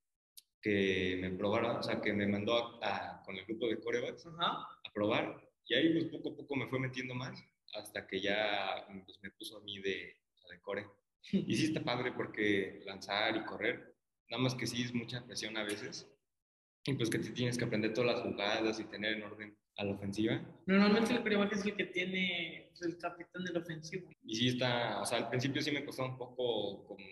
que 0.65 1.19
me 1.21 1.31
probara, 1.31 1.79
o 1.79 1.83
sea, 1.83 2.01
que 2.01 2.13
me 2.15 2.27
mandó 2.27 2.55
a- 2.57 2.79
a- 3.19 3.23
con 3.23 3.37
el 3.37 3.45
grupo 3.45 3.69
de 3.69 3.79
corebacks 3.81 4.27
Ajá. 4.27 4.67
a 4.83 4.93
probar 4.95 5.39
y 5.67 5.75
ahí 5.75 5.93
pues 5.93 6.05
poco 6.07 6.31
a 6.33 6.37
poco 6.37 6.57
me 6.57 6.67
fue 6.69 6.79
metiendo 6.81 7.15
más 7.15 7.39
hasta 7.75 8.07
que 8.07 8.19
ya 8.21 8.87
pues, 9.05 9.19
me 9.23 9.31
puso 9.33 9.59
a 9.59 9.61
mí 9.63 9.79
de, 9.81 10.17
de 10.51 10.61
core. 10.63 10.87
Y 11.33 11.55
sí 11.57 11.67
está 11.67 11.83
padre 11.85 12.13
porque 12.13 12.81
lanzar 12.87 13.37
y 13.37 13.45
correr, 13.45 13.95
nada 14.31 14.43
más 14.43 14.55
que 14.55 14.67
sí 14.67 14.83
es 14.83 14.95
mucha 14.95 15.23
presión 15.27 15.55
a 15.59 15.65
veces. 15.65 16.11
Y 16.87 16.95
pues 16.95 17.11
que 17.11 17.19
te 17.19 17.31
tienes 17.31 17.57
que 17.59 17.65
aprender 17.65 17.93
todas 17.95 18.15
las 18.17 18.23
jugadas 18.23 18.79
y 18.81 18.85
tener 18.85 19.15
en 19.15 19.23
orden 19.23 19.57
a 19.77 19.85
la 19.85 19.93
ofensiva. 19.95 20.41
Normalmente 20.67 21.13
el 21.15 21.23
coreback 21.23 21.53
es 21.53 21.65
el 21.67 21.77
que 21.77 21.85
tiene 21.87 22.69
pues, 22.71 22.83
el 22.83 22.99
capitán 22.99 23.45
del 23.45 23.57
ofensivo. 23.57 24.11
Y 24.23 24.35
sí 24.37 24.49
está, 24.49 25.01
o 25.03 25.07
sea, 25.07 25.19
al 25.19 25.29
principio 25.31 25.61
sí 25.63 25.71
me 25.73 25.85
costó 25.85 26.05
un 26.05 26.17
poco 26.19 26.85
como 26.87 27.05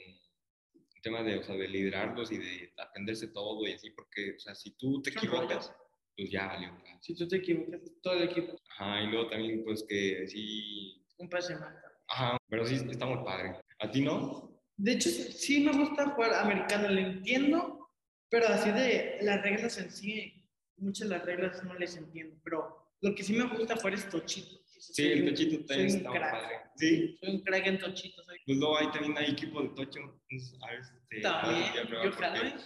tema 1.03 1.23
de, 1.23 1.39
o 1.39 1.43
sea, 1.43 1.57
de 1.57 1.69
liderarlos 1.69 2.33
y 2.33 2.39
de 2.39 2.73
aprenderse 2.79 3.29
todo 3.29 3.67
y 3.67 3.73
así, 3.73 3.91
porque, 3.91 4.35
o 4.37 4.39
sea, 4.41 4.55
si 4.55 4.71
tú 4.77 5.03
te 5.03 5.11
equivocas, 5.11 5.75
pues 6.17 6.31
ya 6.31 6.47
valió. 6.47 6.71
Si 7.01 7.15
tú 7.15 7.27
te 7.29 7.37
equivocas, 7.37 7.81
todo 8.03 8.15
el 8.15 8.25
equipo 8.25 8.59
Ajá, 8.71 9.03
y 9.03 9.07
luego 9.09 9.29
también 9.31 9.65
pues 9.65 9.85
que 9.89 10.27
sí, 10.29 11.05
un 11.19 11.29
pase 11.29 11.55
mata. 11.55 11.83
ajá, 12.09 12.37
pero 12.49 12.65
sí 12.67 12.77
está 12.77 13.07
muy 13.07 13.25
padre. 13.25 13.61
¿A 13.81 13.91
ti 13.91 14.01
no? 14.03 14.51
De 14.77 14.93
hecho, 14.93 15.09
sí 15.11 15.33
sí 15.33 15.65
me 15.65 15.73
gusta 15.73 16.11
jugar 16.11 16.35
americano, 16.35 16.89
lo 16.89 17.01
entiendo, 17.01 17.89
pero 18.31 18.49
así 18.49 18.71
de 18.71 19.19
las 19.23 19.43
reglas 19.43 19.79
en 19.79 19.91
sí, 19.91 20.49
muchas 20.77 21.09
de 21.09 21.17
las 21.17 21.27
reglas 21.27 21.63
no 21.65 21.75
les 21.75 21.97
entiendo, 21.97 22.37
pero 22.45 22.91
lo 23.01 23.15
que 23.15 23.23
sí 23.23 23.33
me 23.35 23.45
gusta 23.47 23.77
jugar 23.77 23.95
es 23.95 24.09
tochito. 24.09 24.62
Sí, 24.91 25.07
el 25.07 25.25
tochito 25.27 25.65
también 25.65 25.91
un 25.91 25.97
está 25.97 26.11
muy 26.11 26.19
crack. 26.19 26.33
padre. 26.33 26.57
Sí, 26.77 27.17
Soy 27.21 27.31
un 27.31 27.41
crack 27.43 27.67
en 27.67 27.79
tochito. 27.79 28.25
Soy... 28.25 28.39
pues 28.45 28.59
luego 28.59 28.79
ahí 28.79 28.91
también 28.91 29.17
hay 29.17 29.31
equipo 29.31 29.63
de 29.63 29.69
tocho. 29.69 30.01
Entonces, 30.29 30.59
a 30.61 30.71
ver, 30.71 30.81
este, 30.81 31.21
También, 31.21 32.55
yo. 32.55 32.59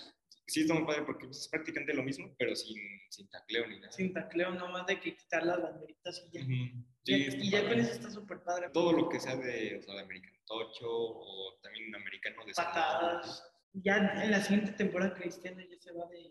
Sí, 0.48 0.60
está 0.60 0.74
muy 0.74 0.86
padre 0.86 1.02
porque 1.04 1.26
pues, 1.26 1.40
es 1.40 1.48
prácticamente 1.48 1.92
lo 1.92 2.02
mismo, 2.04 2.34
pero 2.38 2.54
sin, 2.54 2.78
sin 3.10 3.28
tacleo 3.28 3.66
ni 3.66 3.80
nada. 3.80 3.92
sin 3.92 4.12
tacleo, 4.14 4.54
nomás 4.54 4.86
de 4.86 4.98
que 5.00 5.16
quitar 5.16 5.44
las 5.44 5.60
banderitas 5.60 6.24
y 6.32 6.38
ya. 6.38 6.44
Sí, 7.02 7.28
y 7.38 7.50
ya 7.50 7.68
con 7.68 7.78
eso 7.78 7.92
está 7.92 8.10
súper 8.10 8.42
padre. 8.42 8.70
todo 8.72 8.92
lo 8.92 9.08
que 9.08 9.20
sea 9.20 9.36
de, 9.36 9.76
o 9.76 9.82
sea, 9.82 9.94
de 9.94 10.00
americano 10.00 10.38
tocho 10.46 10.88
o 10.88 11.58
también 11.62 11.94
americano 11.94 12.44
de 12.46 12.52
Patadas. 12.54 13.44
Ya 13.72 14.22
en 14.22 14.30
la 14.30 14.40
siguiente 14.40 14.72
temporada 14.72 15.14
Cristiano 15.14 15.60
ya 15.60 15.78
se 15.78 15.92
va 15.92 16.06
de, 16.06 16.30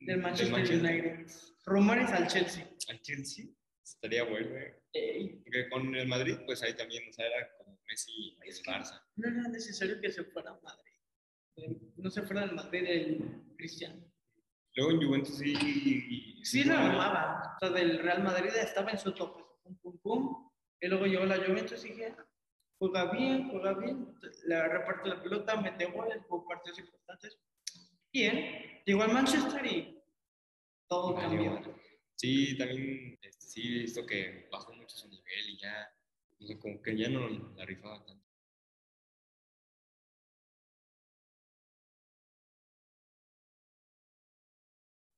del 0.00 0.20
Manchester 0.20 0.80
United. 0.80 1.26
Rumores 1.64 2.10
al 2.10 2.26
Chelsea. 2.26 2.68
Al 2.88 3.00
Chelsea 3.00 3.46
estaría 3.82 4.24
bueno, 4.24 4.56
eh. 4.92 5.40
Porque 5.44 5.68
con 5.70 5.94
el 5.94 6.06
Madrid, 6.08 6.36
pues 6.46 6.62
ahí 6.62 6.74
también, 6.74 7.08
o 7.08 7.12
sea, 7.12 7.26
era 7.26 7.56
como 7.58 7.78
Messi 7.88 8.12
y 8.12 8.38
el 8.48 8.54
Barça. 8.64 9.00
no 9.16 9.28
era 9.28 9.48
necesario 9.48 10.00
que 10.00 10.10
se 10.10 10.24
fuera 10.24 10.50
a 10.50 10.60
Madrid. 10.60 11.78
No 11.96 12.10
se 12.10 12.22
fuera 12.22 12.46
del 12.46 12.54
Madrid 12.54 12.84
el 12.86 13.54
Cristiano. 13.56 14.02
Luego 14.74 14.92
en 14.92 15.06
Juventus 15.06 15.36
sí. 15.38 16.40
Sí 16.42 16.64
lo 16.64 16.74
amaba. 16.74 17.56
O 17.56 17.58
sea, 17.60 17.70
del 17.70 17.98
Real 17.98 18.22
Madrid 18.22 18.50
estaba 18.54 18.90
en 18.90 18.98
su 18.98 19.12
tope. 19.12 19.42
Pum, 19.62 19.76
pum, 19.82 19.98
pum. 20.00 20.50
Y 20.80 20.88
luego 20.88 21.06
llegó 21.06 21.24
la 21.26 21.36
Juventus 21.36 21.84
y 21.84 21.88
dije, 21.90 22.06
"Ah, 22.18 22.26
juega 22.78 23.12
bien, 23.12 23.50
juega 23.50 23.74
bien. 23.74 24.14
Le 24.46 24.68
reparte 24.68 25.08
la 25.10 25.22
pelota, 25.22 25.60
mete 25.60 25.84
goles, 25.86 26.22
juega 26.26 26.46
partidos 26.48 26.78
importantes. 26.78 27.38
Bien. 28.12 28.80
Llegó 28.86 29.02
al 29.02 29.12
Manchester 29.12 29.64
y 29.66 30.02
todo 30.88 31.14
cambió. 31.14 31.60
Sí, 32.22 32.56
también 32.56 33.18
este, 33.20 33.32
sí 33.40 33.62
he 33.66 33.78
visto 33.80 34.06
que 34.06 34.46
bajó 34.48 34.72
mucho 34.74 34.96
su 34.96 35.08
nivel 35.08 35.50
y 35.50 35.58
ya, 35.58 35.92
como 36.60 36.80
que 36.80 36.96
ya 36.96 37.08
no 37.08 37.28
la 37.56 37.64
rifaba 37.64 38.04
tanto. 38.06 38.24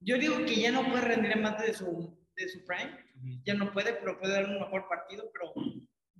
Yo 0.00 0.16
digo 0.16 0.46
que 0.46 0.56
ya 0.56 0.72
no 0.72 0.88
puede 0.88 1.02
rendir 1.02 1.36
más 1.36 1.60
de 1.60 1.74
su, 1.74 2.18
de 2.36 2.48
su 2.48 2.64
prime. 2.64 2.98
Ya 3.44 3.52
no 3.52 3.70
puede, 3.74 3.92
pero 3.92 4.18
puede 4.18 4.32
dar 4.32 4.46
un 4.46 4.60
mejor 4.60 4.88
partido. 4.88 5.30
Pero 5.30 5.52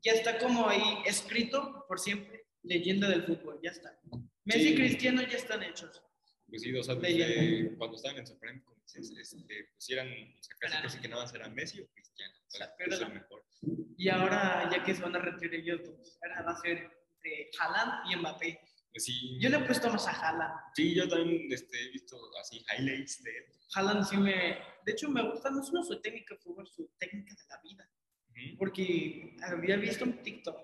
ya 0.02 0.12
está 0.12 0.36
como 0.36 0.68
ahí 0.68 0.98
escrito 1.06 1.86
por 1.88 1.98
siempre. 1.98 2.44
Leyenda 2.62 3.08
del 3.08 3.22
fútbol, 3.24 3.58
ya 3.62 3.70
está. 3.70 3.98
Messi 4.44 4.74
y. 4.74 4.74
Cristiano 4.74 5.22
ya 5.22 5.38
están 5.38 5.62
hechos. 5.62 6.02
Pues 6.46 6.60
sí, 6.60 6.76
o 6.76 6.82
sea, 6.82 6.94
desde 6.96 7.74
cuando 7.76 7.96
estaban 7.96 8.18
en 8.18 8.26
su 8.26 8.38
prime, 8.38 8.62
dices, 8.86 9.10
este, 9.34 9.64
pues 9.70 9.84
sí 9.84 9.92
eran, 9.94 10.08
o 10.08 10.42
sea, 10.42 10.56
casi, 10.58 10.72
Eran- 10.74 10.82
casi 10.84 11.00
que 11.00 11.08
nada 11.08 11.22
más 11.22 11.34
era 11.34 11.48
Messi 11.48 11.80
o 11.80 11.88
Cristiano. 11.88 12.34
O 12.46 12.50
sea, 12.50 12.66
Exacto, 12.66 12.84
era 12.84 12.94
es 12.94 13.00
el 13.02 13.08
la- 13.08 13.14
mejor. 13.14 13.44
Y 13.96 14.08
ahora, 14.08 14.68
ya 14.70 14.84
que 14.84 14.94
se 14.94 15.02
van 15.02 15.16
a 15.16 15.18
retirar 15.18 15.54
ellos 15.54 15.80
dos, 15.84 16.18
ahora 16.22 16.42
va 16.42 16.52
a 16.52 16.56
ser 16.60 16.78
entre 16.78 17.50
Haaland 17.58 18.10
y 18.12 18.16
Mbappé. 18.16 18.60
Pues 18.92 19.04
sí, 19.04 19.38
Yo 19.40 19.48
le 19.48 19.56
he 19.56 19.60
puesto 19.64 19.90
más 19.90 20.06
a 20.06 20.10
Haaland. 20.12 20.54
sí, 20.76 20.94
yo 20.94 21.08
también 21.08 21.50
este, 21.52 21.82
he 21.86 21.90
visto 21.90 22.16
así 22.40 22.64
highlights 22.76 23.22
de 23.24 23.36
él. 23.38 23.44
Haaland 23.74 24.04
sí 24.04 24.16
me... 24.16 24.58
De 24.84 24.92
hecho, 24.92 25.08
me 25.08 25.22
gusta 25.28 25.50
no 25.50 25.62
solo 25.64 25.82
su 25.82 26.00
técnica 26.00 26.34
de 26.34 26.40
fútbol, 26.40 26.68
su 26.68 26.88
técnica 26.98 27.34
de 27.34 27.42
la 27.48 27.60
vida. 27.62 27.90
Porque 28.58 29.36
había 29.42 29.76
visto 29.76 30.04
un 30.04 30.22
TikTok 30.22 30.56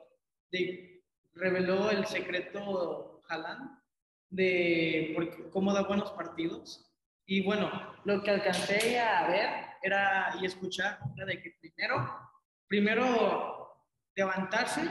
de... 0.51 1.03
Reveló 1.33 1.91
el 1.91 2.05
secreto 2.07 3.23
Haaland 3.29 3.81
de 4.29 5.13
por- 5.15 5.51
cómo 5.51 5.73
da 5.73 5.83
buenos 5.85 6.11
partidos. 6.13 6.90
Y 7.31 7.43
bueno, 7.43 7.71
lo 8.07 8.25
que 8.25 8.31
alcancé 8.33 8.99
a 8.99 9.29
ver 9.29 9.51
era 9.81 10.35
y 10.41 10.47
escuchar 10.47 10.99
era 11.17 11.27
de 11.27 11.41
que 11.41 11.53
primero, 11.61 12.29
primero 12.67 13.87
levantarse, 14.17 14.91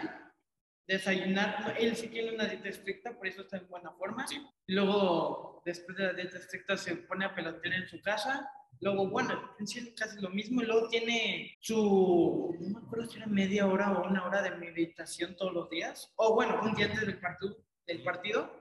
desayunar. 0.87 1.75
Él 1.77 1.97
sí 1.97 2.07
tiene 2.07 2.33
una 2.33 2.45
dieta 2.45 2.69
estricta, 2.69 3.11
por 3.17 3.27
eso 3.27 3.41
está 3.41 3.57
en 3.57 3.67
buena 3.67 3.91
forma. 3.91 4.25
Sí. 4.25 4.41
Luego, 4.67 5.61
después 5.65 5.97
de 5.97 6.05
la 6.05 6.13
dieta 6.13 6.37
estricta, 6.37 6.77
se 6.77 6.95
pone 6.95 7.25
a 7.25 7.35
pelotear 7.35 7.73
en 7.73 7.89
su 7.89 8.01
casa. 8.01 8.49
Luego, 8.79 9.09
bueno, 9.09 9.57
en 9.59 9.93
casi 9.93 10.21
lo 10.21 10.29
mismo. 10.29 10.61
Y 10.61 10.65
luego 10.65 10.87
tiene 10.87 11.57
su, 11.59 12.55
no 12.57 12.79
me 12.79 12.85
acuerdo 12.85 13.05
si 13.07 13.17
era 13.17 13.27
media 13.27 13.67
hora 13.67 13.91
o 13.91 14.07
una 14.07 14.25
hora 14.25 14.41
de 14.41 14.51
meditación 14.51 15.35
todos 15.35 15.51
los 15.51 15.69
días. 15.69 16.13
O 16.15 16.35
bueno, 16.35 16.61
un 16.63 16.73
día 16.73 16.85
antes 16.85 17.01
del 17.01 17.19
partido, 17.19 17.57
del 17.85 18.01
partido 18.01 18.58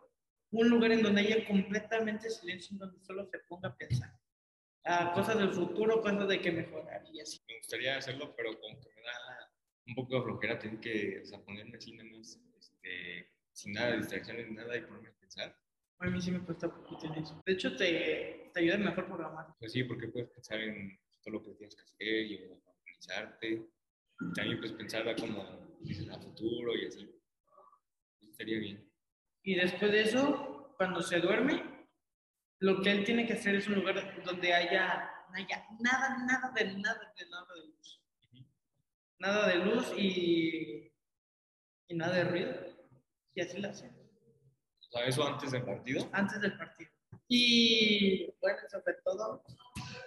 un 0.51 0.69
lugar 0.69 0.93
en 0.93 1.03
donde 1.03 1.21
haya 1.21 1.47
completamente 1.47 2.31
silencio, 2.31 2.75
en 2.75 2.79
donde 2.79 3.01
solo 3.05 3.27
se 3.27 3.39
ponga 3.41 3.69
a 3.69 3.77
pensar. 3.77 4.13
a 4.85 5.13
cosas 5.13 5.39
del 5.39 5.53
futuro, 5.53 6.01
cosas 6.01 6.29
de 6.29 6.41
que 6.41 6.51
mejorar 6.51 7.03
y 7.13 7.21
así. 7.21 7.41
Me 7.47 7.59
gustaría 7.59 7.99
hacerlo, 7.99 8.35
pero 8.37 8.59
como 8.59 8.81
que 8.81 8.89
me 8.95 9.03
da 9.03 9.53
un 9.87 9.95
poco 9.95 10.17
de 10.17 10.23
flojera 10.23 10.59
tener 10.59 10.81
que, 10.81 11.21
o 11.23 11.27
sea, 11.27 11.45
ponerme 11.45 11.77
así 11.77 11.93
nada 11.93 12.09
más, 12.11 12.41
este, 12.59 13.31
sin 13.53 13.73
nada 13.73 13.91
de 13.91 13.99
distracciones, 13.99 14.51
nada, 14.51 14.77
y 14.77 14.81
ponerme 14.83 15.09
a 15.09 15.19
pensar. 15.21 15.57
A 16.01 16.07
mí 16.07 16.21
sí 16.23 16.31
me 16.31 16.41
cuesta 16.41 16.73
poquito 16.73 17.13
en 17.13 17.23
eso. 17.23 17.43
De 17.45 17.53
hecho, 17.53 17.77
te, 17.77 18.51
te 18.55 18.61
ayuda 18.61 18.79
mejor 18.79 19.07
programar. 19.07 19.47
Pues 19.59 19.73
sí, 19.73 19.83
porque 19.85 20.09
puedes 20.09 20.31
pensar 20.31 20.61
en 20.61 20.99
todo 21.23 21.35
lo 21.35 21.43
que 21.43 21.53
tienes 21.55 21.75
que 21.75 21.83
hacer 21.83 22.27
y 22.27 22.45
organizarte. 22.45 23.69
También 24.35 24.59
pues 24.59 24.73
pensar 24.73 25.15
como 25.17 25.77
dices, 25.81 26.09
a 26.09 26.19
futuro 26.21 26.77
y 26.77 26.87
así. 26.87 27.11
Estaría 28.21 28.59
bien. 28.59 28.88
Y 29.49 29.55
después 29.55 29.91
de 29.91 30.03
eso, 30.03 30.75
cuando 30.77 31.01
se 31.01 31.21
duerme, 31.21 31.65
lo 32.59 32.83
que 32.83 32.91
él 32.91 33.03
tiene 33.03 33.27
que 33.27 33.33
hacer 33.33 33.55
es 33.55 33.67
un 33.67 33.77
lugar 33.77 34.23
donde 34.23 34.53
haya 34.53 35.11
pantalla, 35.25 35.67
nada, 35.81 36.19
nada 36.27 36.53
de 36.55 36.65
nada 36.75 37.15
de 37.17 37.31
nada 37.31 37.47
de 37.55 37.67
luz. 37.67 38.03
Nada 39.19 39.49
de 39.49 39.55
luz 39.55 39.91
y, 39.97 40.93
y 41.89 41.95
nada 41.95 42.17
de 42.17 42.25
ruido. 42.25 42.53
Y 43.35 43.41
así 43.41 43.57
lo 43.59 43.71
hacen. 43.71 43.91
O 44.81 44.91
sea, 44.91 45.07
eso 45.07 45.27
antes 45.27 45.51
del 45.51 45.65
partido. 45.65 46.11
Antes 46.13 46.43
del 46.43 46.59
partido. 46.59 46.91
Y 47.29 48.31
bueno, 48.43 48.59
eso 48.67 48.83
fue 48.83 48.93
todo. 49.03 49.43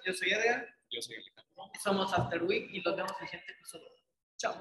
Yo 0.06 0.14
soy 0.14 0.30
Edgar, 0.30 0.68
Yo 0.92 1.02
soy 1.02 1.16
Alejandro. 1.16 1.72
somos 1.84 2.14
After 2.14 2.44
Week 2.44 2.70
y 2.72 2.82
los 2.82 2.96
vemos 2.96 3.12
en 3.18 3.24
el 3.24 3.28
siguiente 3.28 3.54
episodio. 3.54 3.90
Chao. 4.38 4.54